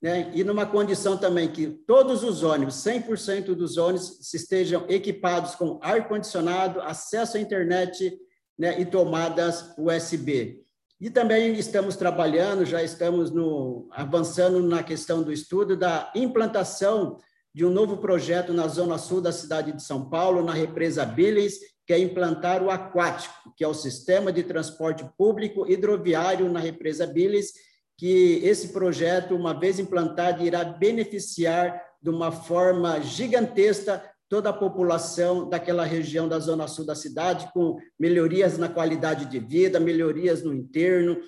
[0.00, 0.30] né?
[0.34, 6.80] e numa condição também que todos os ônibus, 100% dos ônibus, estejam equipados com ar-condicionado,
[6.80, 8.18] acesso à internet
[8.60, 8.78] né?
[8.78, 10.62] e tomadas USB.
[11.00, 17.16] E também estamos trabalhando, já estamos no, avançando na questão do estudo da implantação
[17.54, 21.54] de um novo projeto na zona sul da cidade de São Paulo, na represa Billings,
[21.86, 27.06] que é implantar o aquático, que é o sistema de transporte público hidroviário na represa
[27.06, 27.52] Billings,
[27.96, 35.48] que esse projeto, uma vez implantado, irá beneficiar de uma forma gigantesca toda a população
[35.48, 40.54] daquela região da zona sul da cidade, com melhorias na qualidade de vida, melhorias no
[40.54, 41.20] interno,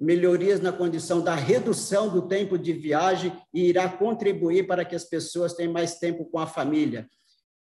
[0.00, 5.04] melhorias na condição da redução do tempo de viagem e irá contribuir para que as
[5.04, 7.06] pessoas tenham mais tempo com a família.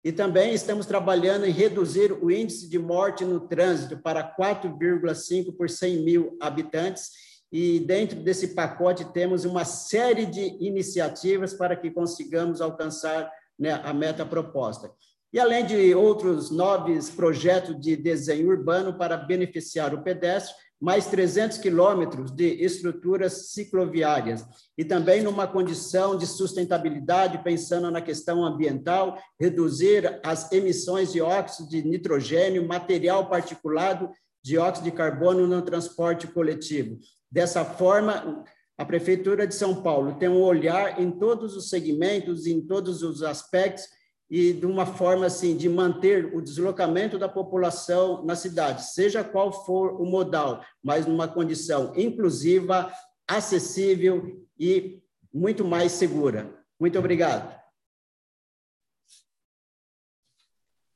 [0.03, 5.69] E também estamos trabalhando em reduzir o índice de morte no trânsito para 4,5 por
[5.69, 7.09] 100 mil habitantes
[7.49, 13.93] e dentro desse pacote temos uma série de iniciativas para que consigamos alcançar né, a
[13.93, 14.91] meta proposta.
[15.33, 21.59] E além de outros novos projetos de desenho urbano para beneficiar o pedestre, mais 300
[21.59, 24.45] quilômetros de estruturas cicloviárias
[24.77, 31.69] e também numa condição de sustentabilidade, pensando na questão ambiental, reduzir as emissões de óxido
[31.69, 34.11] de nitrogênio, material particulado
[34.43, 36.99] dióxido de carbono no transporte coletivo.
[37.31, 38.43] Dessa forma,
[38.77, 43.21] a Prefeitura de São Paulo tem um olhar em todos os segmentos, em todos os
[43.21, 43.85] aspectos,
[44.29, 49.51] e de uma forma assim de manter o deslocamento da população na cidade, seja qual
[49.63, 52.91] for o modal, mas numa condição inclusiva,
[53.27, 56.51] acessível e muito mais segura.
[56.79, 57.61] Muito obrigado.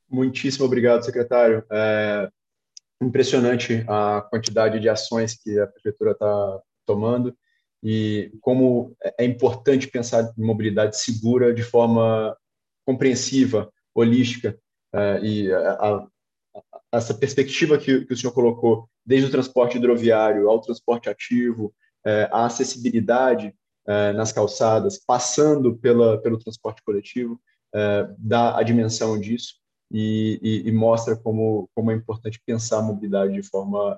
[0.09, 1.63] Muitíssimo obrigado, secretário.
[1.71, 2.31] É
[2.99, 7.37] impressionante a quantidade de ações que a prefeitura está tomando
[7.83, 12.35] e como é importante pensar em mobilidade segura de forma
[12.85, 14.57] compreensiva, holística,
[14.93, 16.07] uh, e a, a,
[16.93, 21.73] essa perspectiva que, que, o senhor colocou, desde o transporte hidroviário ao transporte ativo,
[22.05, 23.53] uh, a acessibilidade
[23.87, 27.39] uh, nas calçadas, passando pela, pelo transporte coletivo,
[28.17, 29.55] dá a dimensão disso
[29.91, 33.95] e, e, e, mostra como, como é importante pensar a mobilidade de forma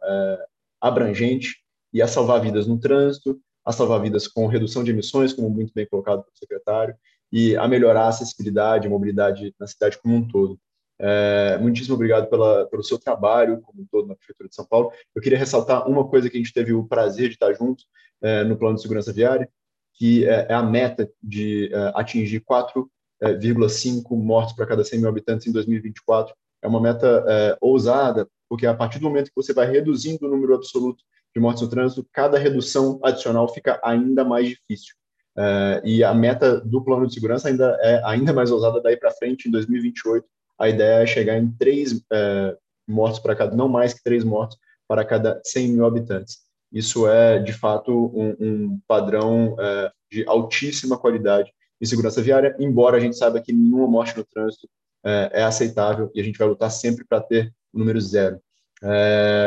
[0.82, 3.40] abrangente e a salvar vidas no trânsito,
[3.70, 6.96] a salvar vidas com redução de emissões, como muito bem colocado pelo secretário,
[7.32, 10.60] e a melhorar a acessibilidade e mobilidade na cidade como um todo.
[10.98, 14.92] É, muitíssimo obrigado pela, pelo seu trabalho como um todo na Prefeitura de São Paulo.
[15.14, 17.86] Eu queria ressaltar uma coisa que a gente teve o prazer de estar juntos
[18.24, 19.48] é, no Plano de Segurança Viária,
[19.94, 22.88] que é, é a meta de é, atingir 4,5
[23.22, 26.34] é, mortes para cada 100 mil habitantes em 2024.
[26.64, 30.30] É uma meta é, ousada, porque a partir do momento que você vai reduzindo o
[30.30, 31.04] número absoluto
[31.36, 34.96] de mortes no trânsito, cada redução adicional fica ainda mais difícil.
[35.38, 39.12] Uh, e a meta do plano de segurança ainda é ainda mais ousada daí para
[39.12, 40.26] frente, em 2028.
[40.60, 42.58] A ideia é chegar em três uh,
[42.88, 44.58] mortos para cada, não mais que três mortos
[44.88, 46.40] para cada 100 mil habitantes.
[46.72, 51.52] Isso é, de fato, um, um padrão uh, de altíssima qualidade
[51.82, 54.68] em segurança viária, embora a gente saiba que nenhuma morte no trânsito
[55.02, 58.38] é aceitável e a gente vai lutar sempre para ter o número zero.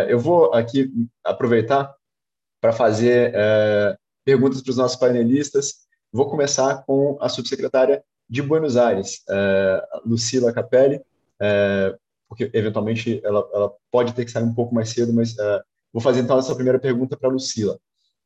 [0.08, 0.92] Eu vou aqui
[1.24, 1.94] aproveitar
[2.60, 3.34] para fazer
[4.24, 5.86] perguntas para os nossos panelistas.
[6.12, 11.00] Vou começar com a subsecretária de Buenos Aires, é, Lucila Capelli,
[11.40, 11.94] é,
[12.28, 16.00] porque eventualmente ela, ela, pode ter que sair um pouco mais cedo, mas é, vou
[16.00, 17.78] fazer então essa primeira pergunta para Lucila.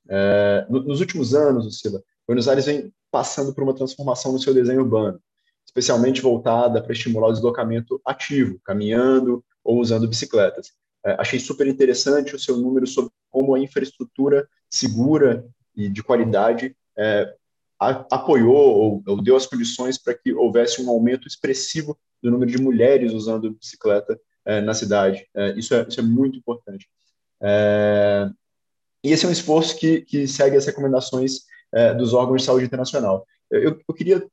[0.08, 4.54] É, no, nos últimos anos, Lucila, Buenos Aires vem passando por uma transformação no seu
[4.54, 5.20] desenho urbano,
[5.64, 10.72] especialmente voltada para estimular o deslocamento ativo, caminhando ou usando bicicletas.
[11.06, 15.46] É, achei super interessante o seu número sobre como a infraestrutura segura
[15.76, 17.32] e de qualidade é,
[17.78, 22.60] apoiou ou, ou, deu as condições para que houvesse um aumento expressivo do número de
[22.60, 25.28] mulheres usando bicicleta é, na cidade.
[25.32, 26.88] É, isso, é, isso, é, muito importante.
[27.40, 28.28] É,
[29.04, 31.46] e esse é um esforço que, que segue as recomendações
[31.98, 33.26] dos órgãos de saúde internacional.
[33.50, 34.26] Eu, eu queria,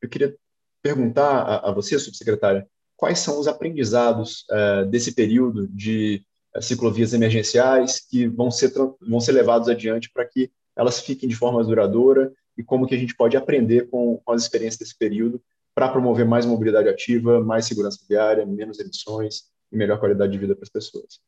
[0.00, 0.36] eu queria
[0.80, 2.68] perguntar a, a você, subsecretária,
[3.04, 4.46] quais são os aprendizados
[4.88, 6.24] desse período de
[6.62, 8.72] ciclovias emergenciais que vão ser,
[9.06, 12.98] vão ser levados adiante para que elas fiquem de forma duradoura e como que a
[12.98, 15.38] gente pode aprender com, com as experiências desse período
[15.74, 20.54] para promover mais mobilidade ativa, mais segurança viária, menos emissões e melhor qualidade de vida
[20.54, 21.20] para as pessoas.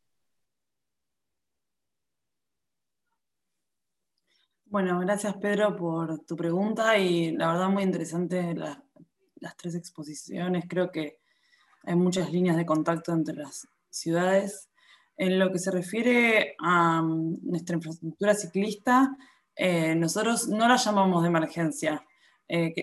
[4.64, 8.82] Bueno, gracias Pedro por tu pregunta y la verdad muy interesante la,
[9.40, 10.64] las tres exposiciones.
[10.66, 11.25] Creo que
[11.86, 14.68] hay muchas líneas de contacto entre las ciudades.
[15.16, 19.16] En lo que se refiere a mm, nuestra infraestructura ciclista,
[19.54, 22.04] eh, nosotros no la llamamos de emergencia.
[22.48, 22.74] Eh,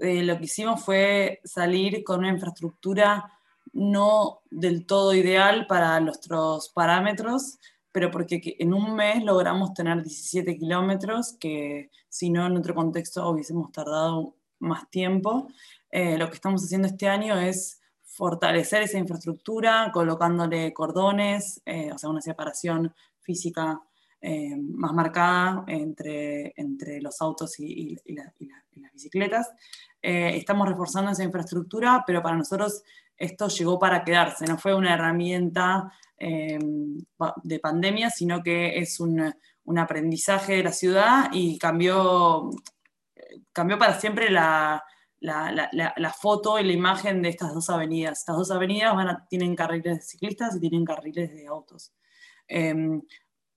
[0.00, 3.32] eh, lo que hicimos fue salir con una infraestructura
[3.72, 7.58] no del todo ideal para nuestros parámetros,
[7.90, 13.28] pero porque en un mes logramos tener 17 kilómetros, que si no en otro contexto
[13.30, 15.48] hubiésemos tardado más tiempo.
[15.90, 17.81] lo que estamos haciendo este año es
[18.14, 21.62] fortalecer esa infraestructura colocándole cordones,
[21.92, 23.80] o sea, una separación física
[24.24, 28.32] eh, más marcada entre, entre los autos y, las
[28.92, 29.50] bicicletas.
[30.00, 32.84] Eh, estamos reforzando esa infraestructura, pero para nosotros
[33.16, 36.56] esto llegó para quedarse, no fue una herramienta eh,
[37.42, 39.34] de pandemia, sino que es un,
[39.64, 42.48] un, aprendizaje de la ciudad y cambió,
[43.52, 44.84] cambió para siempre la,
[45.22, 48.18] la, la, la, foto y la imagen de estas dos avenidas.
[48.20, 51.92] Estas dos avenidas van a, tienen carriles de ciclistas y tienen carriles de autos.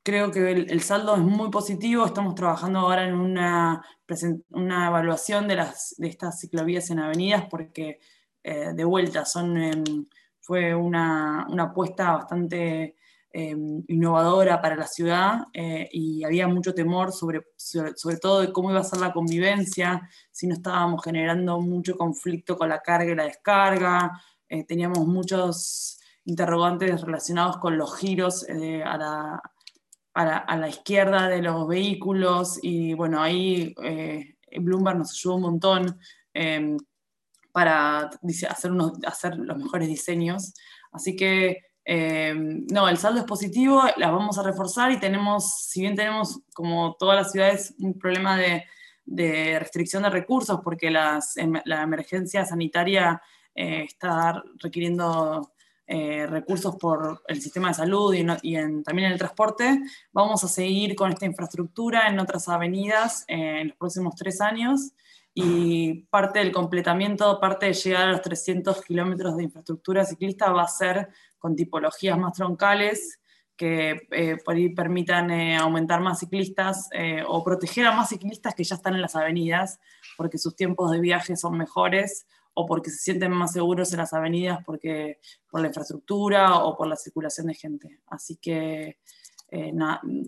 [0.05, 2.05] Creo que el, saldo es muy positivo.
[2.05, 3.83] Estamos trabajando ahora en una,
[4.51, 7.99] una evaluación de, las, de estas ciclovías en avenidas porque
[8.43, 10.05] eh, de vuelta son, em,
[10.41, 12.97] fue una, una, apuesta bastante
[13.37, 18.71] em, innovadora para la ciudad eh, y había mucho temor sobre, sobre, todo de cómo
[18.71, 23.15] iba a ser la convivencia, si no estábamos generando mucho conflicto con la carga y
[23.15, 24.21] la descarga.
[24.47, 29.41] Eh, teníamos muchos interrogantes relacionados con los giros a la,
[30.13, 33.75] a, la, izquierda de los vehículos y bueno, ahí
[34.57, 35.99] Bloomberg nos ayudó un montón
[36.33, 36.77] em,
[37.51, 38.09] para
[38.49, 40.53] hacer, unos, hacer los mejores diseños.
[40.93, 45.81] Así que em, no, el saldo es positivo, las vamos a reforzar y tenemos, si
[45.81, 48.63] bien tenemos como todas las ciudades un problema de,
[49.59, 53.21] restricción de recursos porque las, em, la emergencia sanitaria
[53.53, 55.51] eh, está requiriendo
[55.87, 59.81] eh, recursos por el sistema de salud y, también en el transporte,
[60.11, 64.93] vamos a seguir con esta infraestructura en otras avenidas eh, en los próximos tres años
[65.31, 70.63] y parte del completamiento, parte de llegar a los 300 kilómetros de infraestructura ciclista va
[70.63, 71.09] a ser
[71.45, 73.19] con tipologías más troncales
[73.55, 76.89] que eh, por ahí permitan aumentar más ciclistas
[77.27, 79.79] o proteger a más ciclistas que ya están en las avenidas
[80.17, 84.13] porque sus tiempos de viaje son mejores o porque se sienten más seguros en las
[84.13, 85.19] avenidas porque,
[85.51, 87.99] por la infraestructura o por la circulación de gente.
[88.07, 88.97] Así que
[89.51, 89.73] eh,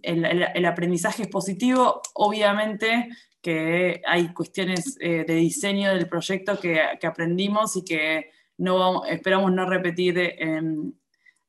[0.03, 2.02] el, aprendizaje es positivo.
[2.14, 3.10] Obviamente
[3.41, 9.65] que hay cuestiones eh, de diseño del proyecto que, aprendimos y que no esperamos no
[9.65, 10.19] repetir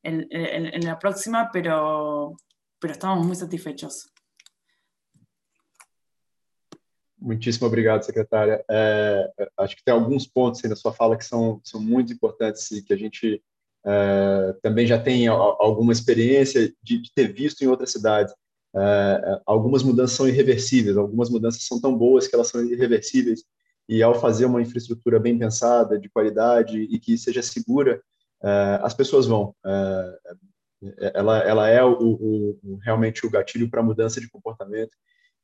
[0.08, 2.36] en la próxima, pero,
[2.80, 4.10] pero estamos muy satisfechos.
[7.20, 8.64] Muitíssimo obrigado, secretária.
[8.70, 12.70] É, acho que tem alguns pontos aí na sua fala que são, são muito importantes
[12.70, 13.42] e que a gente
[13.84, 18.32] é, também já tem alguma experiência de, de, ter visto em outras cidades.
[18.74, 23.42] É, algumas mudanças são irreversíveis, algumas mudanças são tão boas que elas são irreversíveis
[23.88, 28.00] e ao fazer uma infraestrutura bem pensada, de qualidade e que seja segura,
[28.42, 29.54] é, as pessoas vão.
[29.64, 30.18] É,
[31.14, 34.92] ela, ela é o, o, o, realmente o gatilho para mudança de comportamento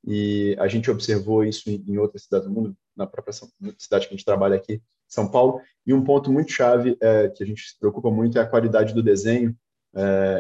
[0.07, 4.15] e a gente observou isso em, em outras cidades do mundo, na própria cidade que
[4.15, 5.61] a gente trabalha aqui, São Paulo.
[5.87, 6.97] E um ponto muito chave
[7.35, 9.57] que a gente se preocupa muito é a qualidade do desenho.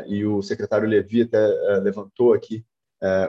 [0.06, 1.46] E o secretário Levi até
[1.80, 2.64] levantou aqui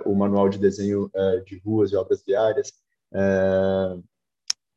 [0.06, 1.10] o manual de desenho
[1.46, 2.74] de ruas e obras viárias,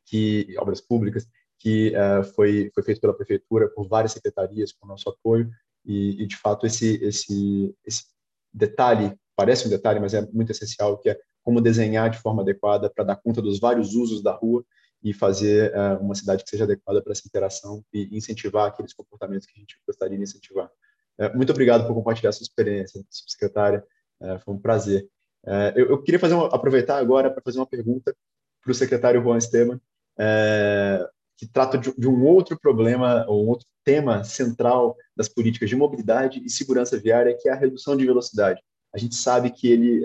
[0.05, 1.27] que obras públicas,
[1.59, 1.93] que
[2.35, 5.49] foi foi feito pela prefeitura por várias secretarias com nosso apoio.
[5.85, 8.05] E, e de fato esse esse esse
[8.53, 12.89] detalhe parece um detalhe, mas é muito essencial, que é como desenhar de forma adequada
[12.89, 14.63] para dar conta dos vários usos da rua
[15.01, 19.47] e fazer uh, uma cidade que seja adequada para essa interação e incentivar aqueles comportamentos
[19.47, 20.69] que a gente gostaria de incentivar.
[21.17, 23.83] Uh, muito obrigado por compartilhar sua experiência, subsecretária.
[24.21, 25.07] Uh, foi um prazer.
[25.73, 28.13] Eu, eu, queria fazer uma, aproveitar agora para fazer uma pergunta
[28.61, 29.79] para o secretário Juan Esteban,
[31.39, 35.75] que trata de, de, um outro problema, ou um outro tema central das políticas de
[35.75, 38.61] mobilidade e segurança viária, que é a redução de velocidade.
[38.93, 40.03] A gente sabe que ele,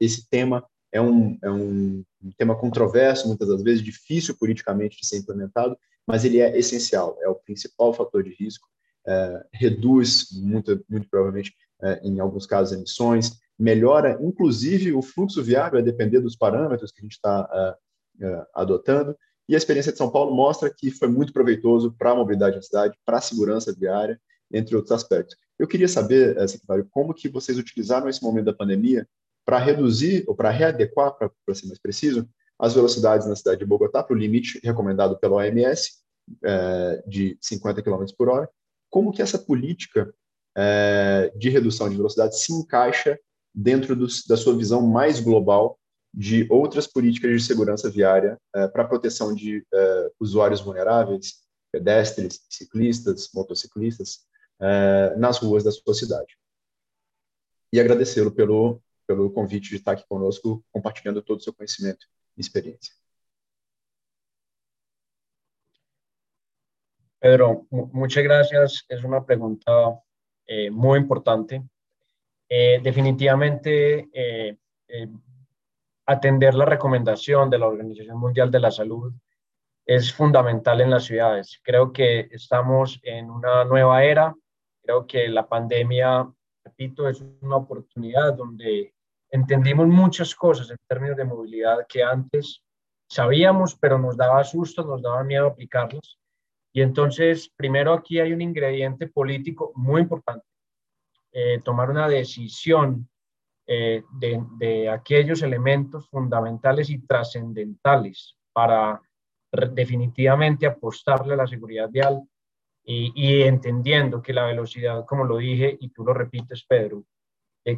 [0.00, 2.04] esse tema é um, é um,
[2.38, 5.76] tema controverso, muitas das vezes difícil politicamente de ser implementado,
[6.06, 8.68] mas ele é essencial, é o principal fator de risco,
[9.06, 15.78] é, reduz muito, muito provavelmente, é, em alguns casos, emissões, melhora inclusive o fluxo viário,
[15.78, 17.76] a depender dos parâmetros que a gente está
[18.20, 19.16] é, é, adotando,
[19.48, 22.62] e a experiência de São Paulo mostra que foi muito proveitoso para a mobilidade na
[22.62, 24.20] cidade, para a segurança viária,
[24.52, 25.36] entre outros aspectos.
[25.58, 29.08] Eu queria saber, é, secretário, como que vocês utilizaram esse momento da pandemia
[29.44, 32.28] para reduzir ou para readequar, para ser mais preciso,
[32.58, 35.92] as velocidades na cidade de Bogotá para o limite recomendado pela OMS
[36.44, 38.48] é, de 50 km por hora.
[38.90, 40.12] Como que essa política
[40.56, 43.18] é, de redução de velocidade se encaixa
[43.54, 45.78] dentro dos, da sua visão mais global
[46.16, 53.28] de outras políticas de segurança viária é, para proteção de é, usuários vulneráveis, pedestres, ciclistas,
[53.34, 54.26] motociclistas,
[54.58, 56.38] é, nas ruas da sua cidade.
[57.70, 62.06] E agradecê-lo pelo pelo convite de estar aqui conosco, compartilhando todo o seu conhecimento
[62.36, 62.92] e experiência.
[67.20, 68.84] Pedro, muchas gracias.
[68.88, 69.72] Es una pregunta
[70.46, 71.62] eh, muy importante.
[72.48, 74.56] Eh, definitivamente, eh,
[74.88, 75.08] eh,
[76.06, 79.12] atender la recomendación de la Organización Mundial de la Salud
[79.84, 81.60] es fundamental en las ciudades.
[81.62, 84.34] Creo que estamos en una nueva era.
[84.82, 86.28] Creo que la pandemia,
[86.64, 88.94] repito, es una oportunidad donde
[89.30, 92.62] entendimos muchas cosas en términos de movilidad que antes
[93.08, 96.18] sabíamos, pero nos daba susto, nos daba miedo aplicarlas.
[96.72, 100.46] Y entonces, primero aquí hay un ingrediente político muy importante,
[101.32, 103.08] eh, tomar una decisión
[103.68, 109.00] eh, de, aquellos elementos fundamentales y trascendentales para
[109.72, 112.22] definitivamente apostarle a la seguridad vial
[112.84, 117.04] y, entendiendo que la velocidad, como lo dije y tú lo repites, Pedro,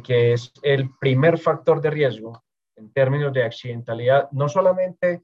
[0.03, 2.43] que es el primer factor de riesgo
[2.75, 5.23] en términos de accidentalidad, no solamente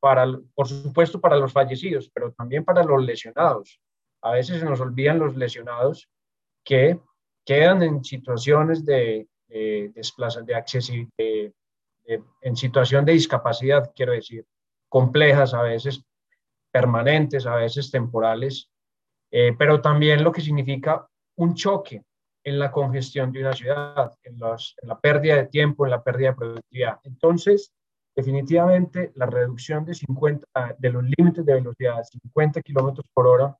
[0.00, 3.78] para, por supuesto, para los fallecidos, pero también para los lesionados.
[4.22, 6.08] A veces se nos olvidan los lesionados
[6.64, 6.98] que
[7.44, 9.92] quedan en situaciones de, de,
[10.44, 11.52] de accesibilidad,
[12.42, 14.46] en situación de discapacidad, quiero decir,
[14.88, 16.04] complejas, a veces
[16.70, 18.70] permanentes, a veces temporales,
[19.30, 21.06] eh, pero también lo que significa
[21.36, 22.02] un choque
[22.44, 26.30] en la congestión de una ciudad, en, en, la pérdida de tiempo, en la pérdida
[26.30, 27.00] de productividad.
[27.02, 27.72] Entonces,
[28.14, 33.56] definitivamente, la reducción de, 50, de los límites de velocidad a 50 kilómetros por hora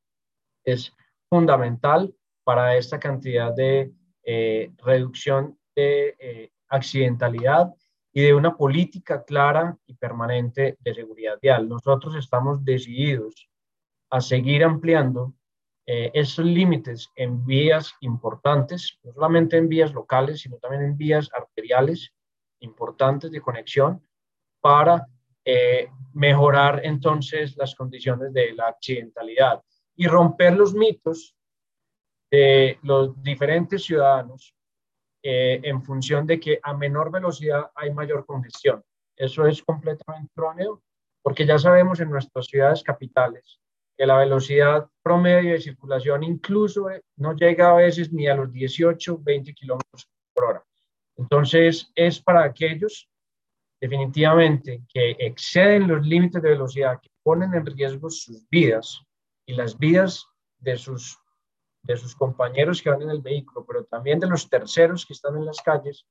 [0.65, 0.93] es
[1.29, 2.15] fundamental
[2.45, 3.93] para esta cantidad de
[4.23, 7.73] eh, reducción de eh, accidentalidad
[8.13, 11.69] y de una política clara y permanente de seguridad vial.
[11.69, 13.49] Nosotros estamos decididos
[14.11, 15.35] a seguir ampliando
[15.87, 21.29] eh, esos límites en vías importantes, no solamente en vías locales, sino también en vías
[21.33, 22.13] arteriales
[22.61, 24.03] importantes de conexión
[24.61, 25.07] para
[25.45, 29.63] eh, mejorar entonces las condiciones de la accidentalidad
[29.95, 31.37] y romper los mitos
[32.31, 34.56] de los diferentes ciudadanos
[35.29, 38.81] eh, en función de que a menor velocidad hay mayor congestión.
[39.17, 40.85] Eso es completamente erróneo
[41.21, 43.59] porque ya sabemos en nuestras ciudades capitales
[43.99, 48.53] que la velocidad promedio de circulación incluso eh, no llega a veces ni a los
[48.53, 50.65] 18, 20 kilómetros por hora.
[51.17, 53.11] Entonces, es para aquellos
[53.81, 59.03] definitivamente que exceden los límites de velocidad, que ponen en riesgo sus vidas
[59.45, 60.25] y las vidas
[60.59, 61.19] de sus,
[61.87, 65.37] de sus compañeros que van en el vehículo, pero también de los terceros que están
[65.37, 66.07] en las calles,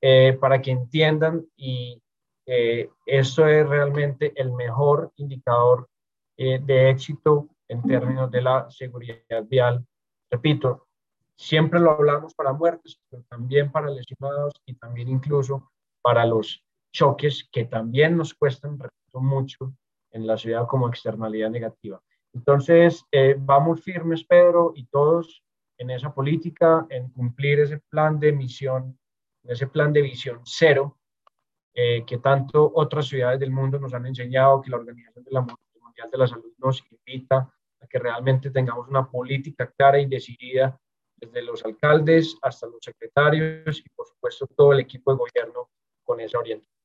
[0.00, 2.00] eh, para que entiendan y
[2.46, 5.88] eh, esto es realmente el mejor indicador
[6.36, 9.84] eh, de éxito en términos de la seguridad vial.
[10.30, 10.86] Repito,
[11.36, 15.72] siempre lo hablamos para muertes, pero también para lesionados y también incluso
[16.02, 16.62] para los
[16.92, 18.78] choques que también nos cuestan
[19.14, 19.72] mucho
[20.10, 22.00] en la ciudad como externalidad negativa.
[22.36, 25.42] Entonces, eh, vamos firmes, Pedro, y todos
[25.78, 28.98] en esa política, en cumplir ese plan de misión,
[29.42, 30.98] ese plan de visión cero,
[31.72, 35.46] eh, que tanto otras ciudades del mundo nos han enseñado, que la Organización de la
[36.12, 37.50] de la Salud nos invita
[37.80, 40.78] a que realmente tengamos una política clara y decidida
[41.16, 45.70] desde los alcaldes hasta los secretarios y por supuesto todo el equipo de gobierno
[46.04, 46.75] con esa orientación.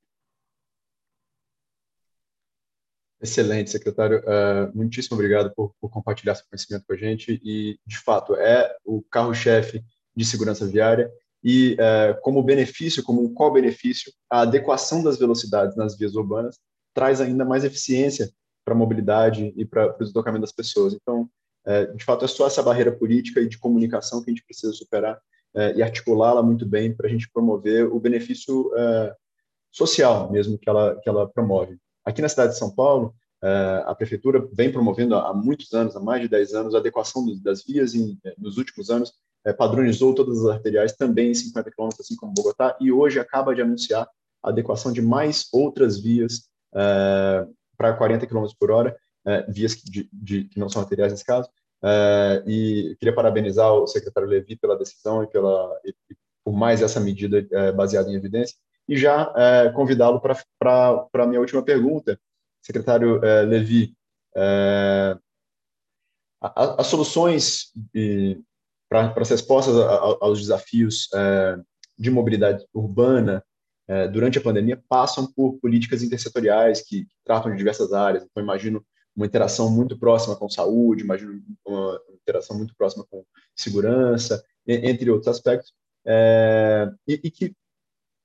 [3.21, 4.19] Excelente, secretário.
[4.19, 7.39] Uh, muitíssimo obrigado por, por, compartilhar seu conhecimento com a gente.
[7.43, 9.83] E, de fato, é o carro-chefe
[10.15, 11.11] de segurança viária.
[11.43, 16.57] E, uh, como benefício, como um co-benefício, a adequação das velocidades nas vias urbanas
[16.95, 18.31] traz ainda mais eficiência
[18.65, 20.93] para a mobilidade e para o deslocamento das pessoas.
[20.93, 21.29] Então,
[21.65, 24.73] é, de fato, é só essa barreira política e de comunicação que a gente precisa
[24.73, 25.19] superar
[25.75, 28.71] e articulá-la muito bem para a gente promover o benefício
[29.71, 31.77] social mesmo que ela, que ela promove.
[32.05, 33.13] Aqui na cidade de São Paulo,
[33.43, 37.25] é, a prefeitura vem promovendo há muitos anos, há mais de 10 anos, a adequação
[37.41, 39.13] das vias e, nos últimos anos,
[39.45, 43.55] é, padronizou todas as arteriais também em 50 km, assim como Bogotá, e hoje acaba
[43.55, 44.07] de anunciar
[44.43, 47.47] a adequação de mais outras vias é,
[47.77, 48.95] para 40 km por hora,
[49.25, 51.49] é, vias de, de, que não são arteriais nesse caso.
[51.83, 55.95] É, e queria parabenizar o secretário Levi pela decisão e, pela, e,
[56.43, 58.55] por mais essa medida baseada em evidência.
[58.91, 62.19] E já é, convidá-lo para a minha última pergunta,
[62.61, 63.95] secretário é, Levi.
[64.35, 65.17] É,
[66.41, 67.71] as soluções
[68.89, 69.75] para as respostas
[70.19, 71.07] aos desafios
[71.97, 73.41] de mobilidade urbana
[73.87, 78.25] é, durante a pandemia passam por políticas intersetoriais que, que tratam de diversas áreas.
[78.25, 78.83] Então, imagino
[79.15, 83.23] uma interação muito próxima com saúde, imagino uma interação muito próxima com
[83.55, 85.73] segurança, entre outros aspectos,
[86.05, 87.53] é, e, e, que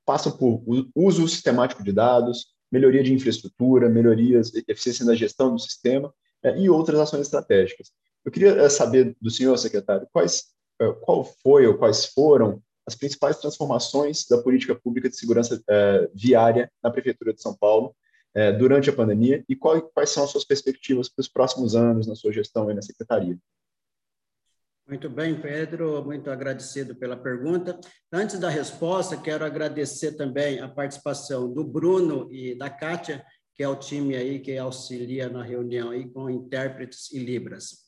[0.07, 0.63] passam por
[0.95, 6.13] uso sistemático de dados, melhoria de infraestrutura, melhorias, eficiência na gestão do sistema
[6.43, 7.91] é, e outras ações estratégicas.
[8.25, 10.45] Eu queria é, saber do senhor, secretário, quais,
[10.81, 15.61] é, qual foi ou quais foram as principais transformações da política pública de segurança
[16.15, 17.93] viária na Prefeitura de São Paulo
[18.61, 22.33] durante a pandemia e quais são as suas perspectivas para os próximos anos na sua
[22.33, 23.37] gestão e na Secretaria.
[24.89, 27.77] Muito bem, Pedro, muito agradecido pela pergunta.
[28.13, 33.69] Antes da resposta, quero agradecer também a participação do Bruno e da Kátia, que é
[33.69, 37.87] o time aí que auxilia na reunião aí com intérpretes e libras.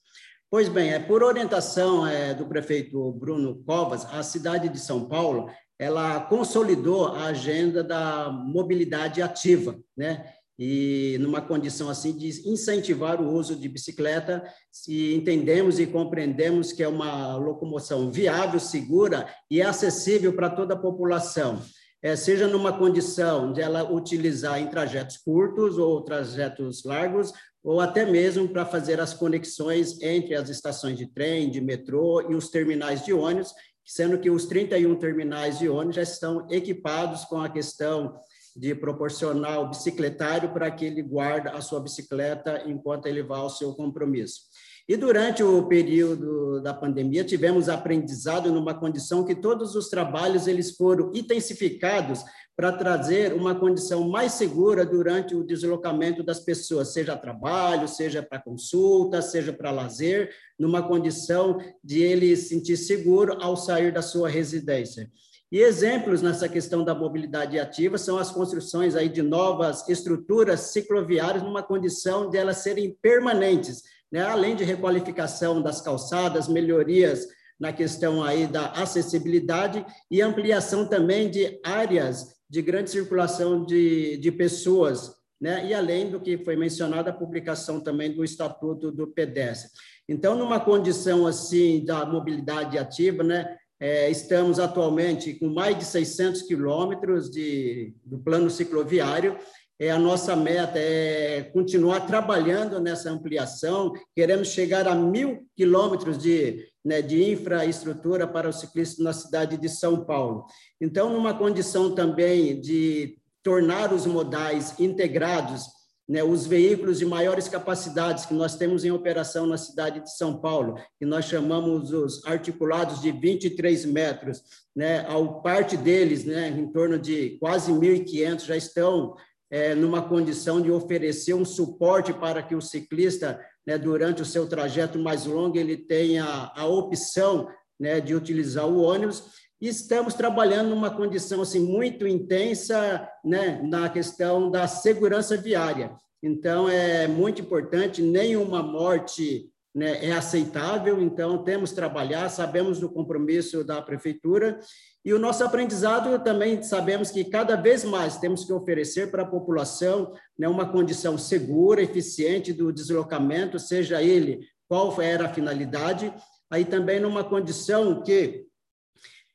[0.50, 5.48] Pois bem, é por orientação é, do prefeito Bruno Covas, a cidade de São Paulo
[5.78, 10.32] ela consolidou a agenda da mobilidade ativa, né?
[10.59, 16.82] E numa condição assim de incentivar o uso de bicicleta, se entendemos e compreendemos que
[16.82, 21.62] é uma locomoção viável, segura e acessível para toda a população
[22.02, 27.32] é, seja numa condição de ela utilizar em trajetos curtos ou trajetos largos,
[27.62, 32.35] ou até mesmo para fazer as conexões entre as estações de trem, de metrô e
[32.35, 33.52] os terminais de ônibus,
[33.85, 38.14] sendo que os 31 terminais de ônibus já estão equipados com a questão
[38.59, 43.48] de proporcionar o bicicletário para que ele guarde a sua bicicleta enquanto ele vai ao
[43.48, 44.43] seu compromisso.
[44.89, 50.74] E durante o período da pandemia, tivemos aprendizado numa condição que todos os trabalhos eles
[50.76, 52.24] foram intensificados
[52.56, 58.40] para trazer uma condição mais segura durante o deslocamento das pessoas, seja trabalho, seja para
[58.40, 64.28] consulta, seja para lazer, numa condição de ele se sentir seguro ao sair da sua
[64.28, 65.09] residência.
[65.50, 71.42] E exemplos nessa questão da mobilidade ativa são as construções aí de novas estruturas cicloviárias
[71.42, 74.22] numa condição de elas serem permanentes, né?
[74.22, 77.26] além de requalificação das calçadas, melhorias
[77.58, 84.30] na questão aí da acessibilidade e ampliação também de áreas de grande circulação de, de
[84.30, 85.66] pessoas, né?
[85.66, 89.70] e além do que foi mencionado, a publicação também do Estatuto do Pedestre.
[90.06, 93.56] Então, numa condição assim da mobilidade ativa, né?
[93.80, 99.38] É, estamos atualmente com mais de 600 quilômetros de, do plano cicloviário.
[99.78, 103.92] É, a nossa meta é continuar trabalhando nessa ampliação.
[104.16, 109.68] Queremos chegar a mil quilômetros de, né, de infraestrutura para os ciclistas na cidade de
[109.68, 110.46] São Paulo.
[110.80, 115.77] Então, numa condição também de tornar os modais integrados,
[116.09, 120.40] né, os veículos de maiores capacidades que nós temos em operação na cidade de São
[120.40, 124.43] Paulo, que nós chamamos os articulados de 23 metros,
[124.74, 129.14] né, ao parte deles, né, em torno de quase 1.500, já estão
[129.51, 134.48] é, numa condição de oferecer um suporte para que o ciclista, né, durante o seu
[134.48, 136.24] trajeto mais longo, ele tenha
[136.55, 137.48] a opção
[137.78, 139.24] né, de utilizar o ônibus
[139.60, 145.93] e estamos trabalhando numa condição assim muito intensa, né, na questão da segurança viária.
[146.22, 152.89] Então é muito importante, nenhuma morte né, é aceitável, então temos que trabalhar, sabemos do
[152.89, 154.59] compromisso da prefeitura.
[155.05, 159.28] E o nosso aprendizado também sabemos que cada vez mais temos que oferecer para a
[159.28, 166.12] população né, uma condição segura, eficiente do deslocamento, seja ele qual era a finalidade,
[166.51, 168.47] aí também numa condição que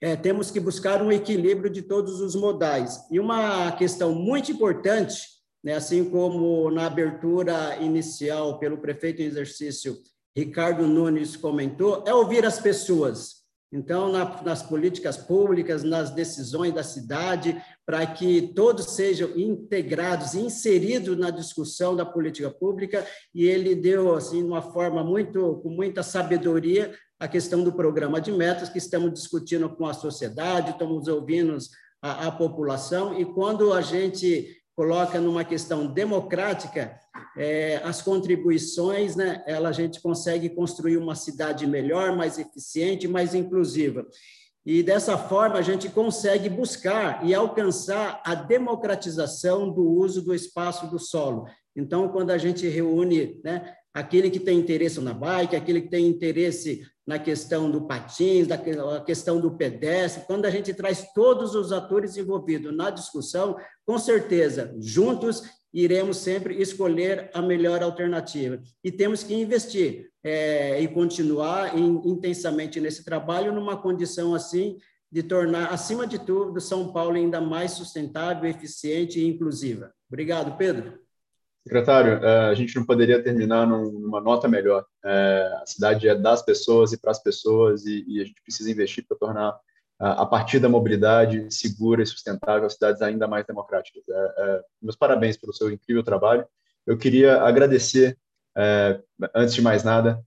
[0.04, 3.00] é, temos que buscar um equilíbrio de todos os modais.
[3.10, 5.30] E uma questão muito importante,
[5.64, 9.98] né, assim como na abertura inicial pelo prefeito em exercício
[10.36, 13.44] Ricardo Nunes comentou, é ouvir as pessoas.
[13.72, 21.18] Então, na, nas políticas públicas, nas decisões da cidade, para que todos sejam integrados, inseridos
[21.18, 26.94] na discussão da política pública, e ele deu, assim, uma forma muito, com muita sabedoria,
[27.24, 31.58] a questão do programa de metas, que estamos discutindo com a sociedade, estamos ouvindo
[32.02, 37.00] a, a população, e quando a gente coloca numa questão democrática,
[37.38, 43.34] é, as contribuições, né, ela, a gente consegue construir uma cidade melhor, mais eficiente, mais
[43.34, 44.06] inclusiva.
[44.66, 50.88] E dessa forma a gente consegue buscar e alcançar a democratização do uso do espaço
[50.88, 51.46] do solo.
[51.74, 56.08] Então, quando a gente reúne né, aquele que tem interesse na bike, aquele que tem
[56.08, 58.58] interesse na questão do patins, da
[59.02, 64.74] questão do pedestre, quando a gente traz todos os atores envolvidos na discussão, com certeza,
[64.80, 65.44] juntos
[65.74, 68.62] iremos sempre escolher a melhor alternativa.
[68.84, 74.78] E temos que investir é, e continuar in, intensamente nesse trabalho, numa condição assim
[75.12, 79.94] de tornar, acima de tudo, São Paulo ainda mais sustentável, eficiente e inclusiva.
[80.08, 81.03] Obrigado, Pedro.
[81.64, 84.86] Secretário, é, a gente não poderia terminar numa nota melhor.
[85.04, 89.06] É, a cidade é das pessoas e para as pessoas, e, a gente precisa investir
[89.08, 89.58] para tornar,
[89.98, 94.04] a partir da mobilidade segura e sustentável, as cidades ainda mais democráticas.
[94.10, 96.46] É, meus parabéns pelo seu incrível trabalho.
[96.86, 98.18] Eu queria agradecer,
[99.34, 100.22] antes de mais nada,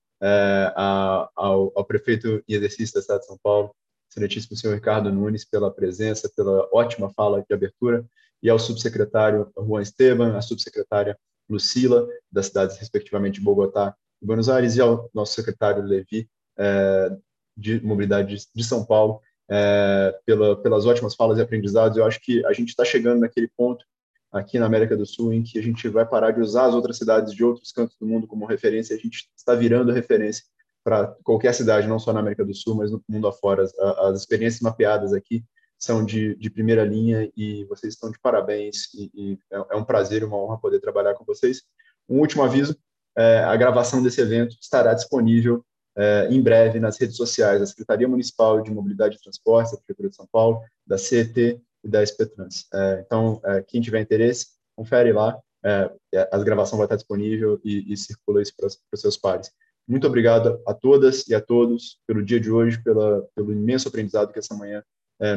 [1.36, 3.76] ao prefeito em exercício da cidade de São Paulo,
[4.10, 8.06] excelentíssimo senhor Ricardo Nunes, pela presença, pela ótima fala de abertura
[8.42, 11.18] e ao subsecretário Juan Esteban, à subsecretária
[11.48, 17.16] Lucila, das cidades, respectivamente, de Bogotá e Buenos Aires, e ao nosso secretário Levi, é,
[17.56, 21.96] de Mobilidade de São Paulo, é, pela, pelas ótimas falas e aprendizados.
[21.96, 23.84] Eu acho que a gente está chegando naquele ponto
[24.32, 26.98] aqui na América do Sul em que a gente vai parar de usar as outras
[26.98, 30.44] cidades de outros cantos do mundo como referência, a gente está virando referência
[30.84, 33.64] para qualquer cidade, não só na América do Sul, mas no mundo afora.
[33.64, 35.44] As, as experiências mapeadas aqui
[35.78, 39.84] são de, de primeira linha e vocês estão de parabéns e, e é, é um
[39.84, 41.62] prazer e uma honra poder trabalhar com vocês.
[42.08, 42.76] Um último aviso,
[43.16, 45.64] é, a gravação desse evento estará disponível
[45.96, 50.10] é, em breve nas redes sociais da Secretaria Municipal de Mobilidade e Transportes, da Prefeitura
[50.10, 52.66] de São Paulo, da CET e da SPTrans.
[52.72, 55.38] É, então, é, quem tiver interesse, confere lá.
[55.64, 55.90] é,
[56.30, 59.50] a gravação vai estar disponível e, e circula isso para os seus pares.
[59.88, 64.32] Muito obrigado a todas e a todos pelo dia de hoje, pela, pelo imenso aprendizado
[64.32, 64.82] que essa manhã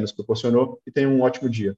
[0.00, 1.76] nos proporcionou e tenham um ótimo dia.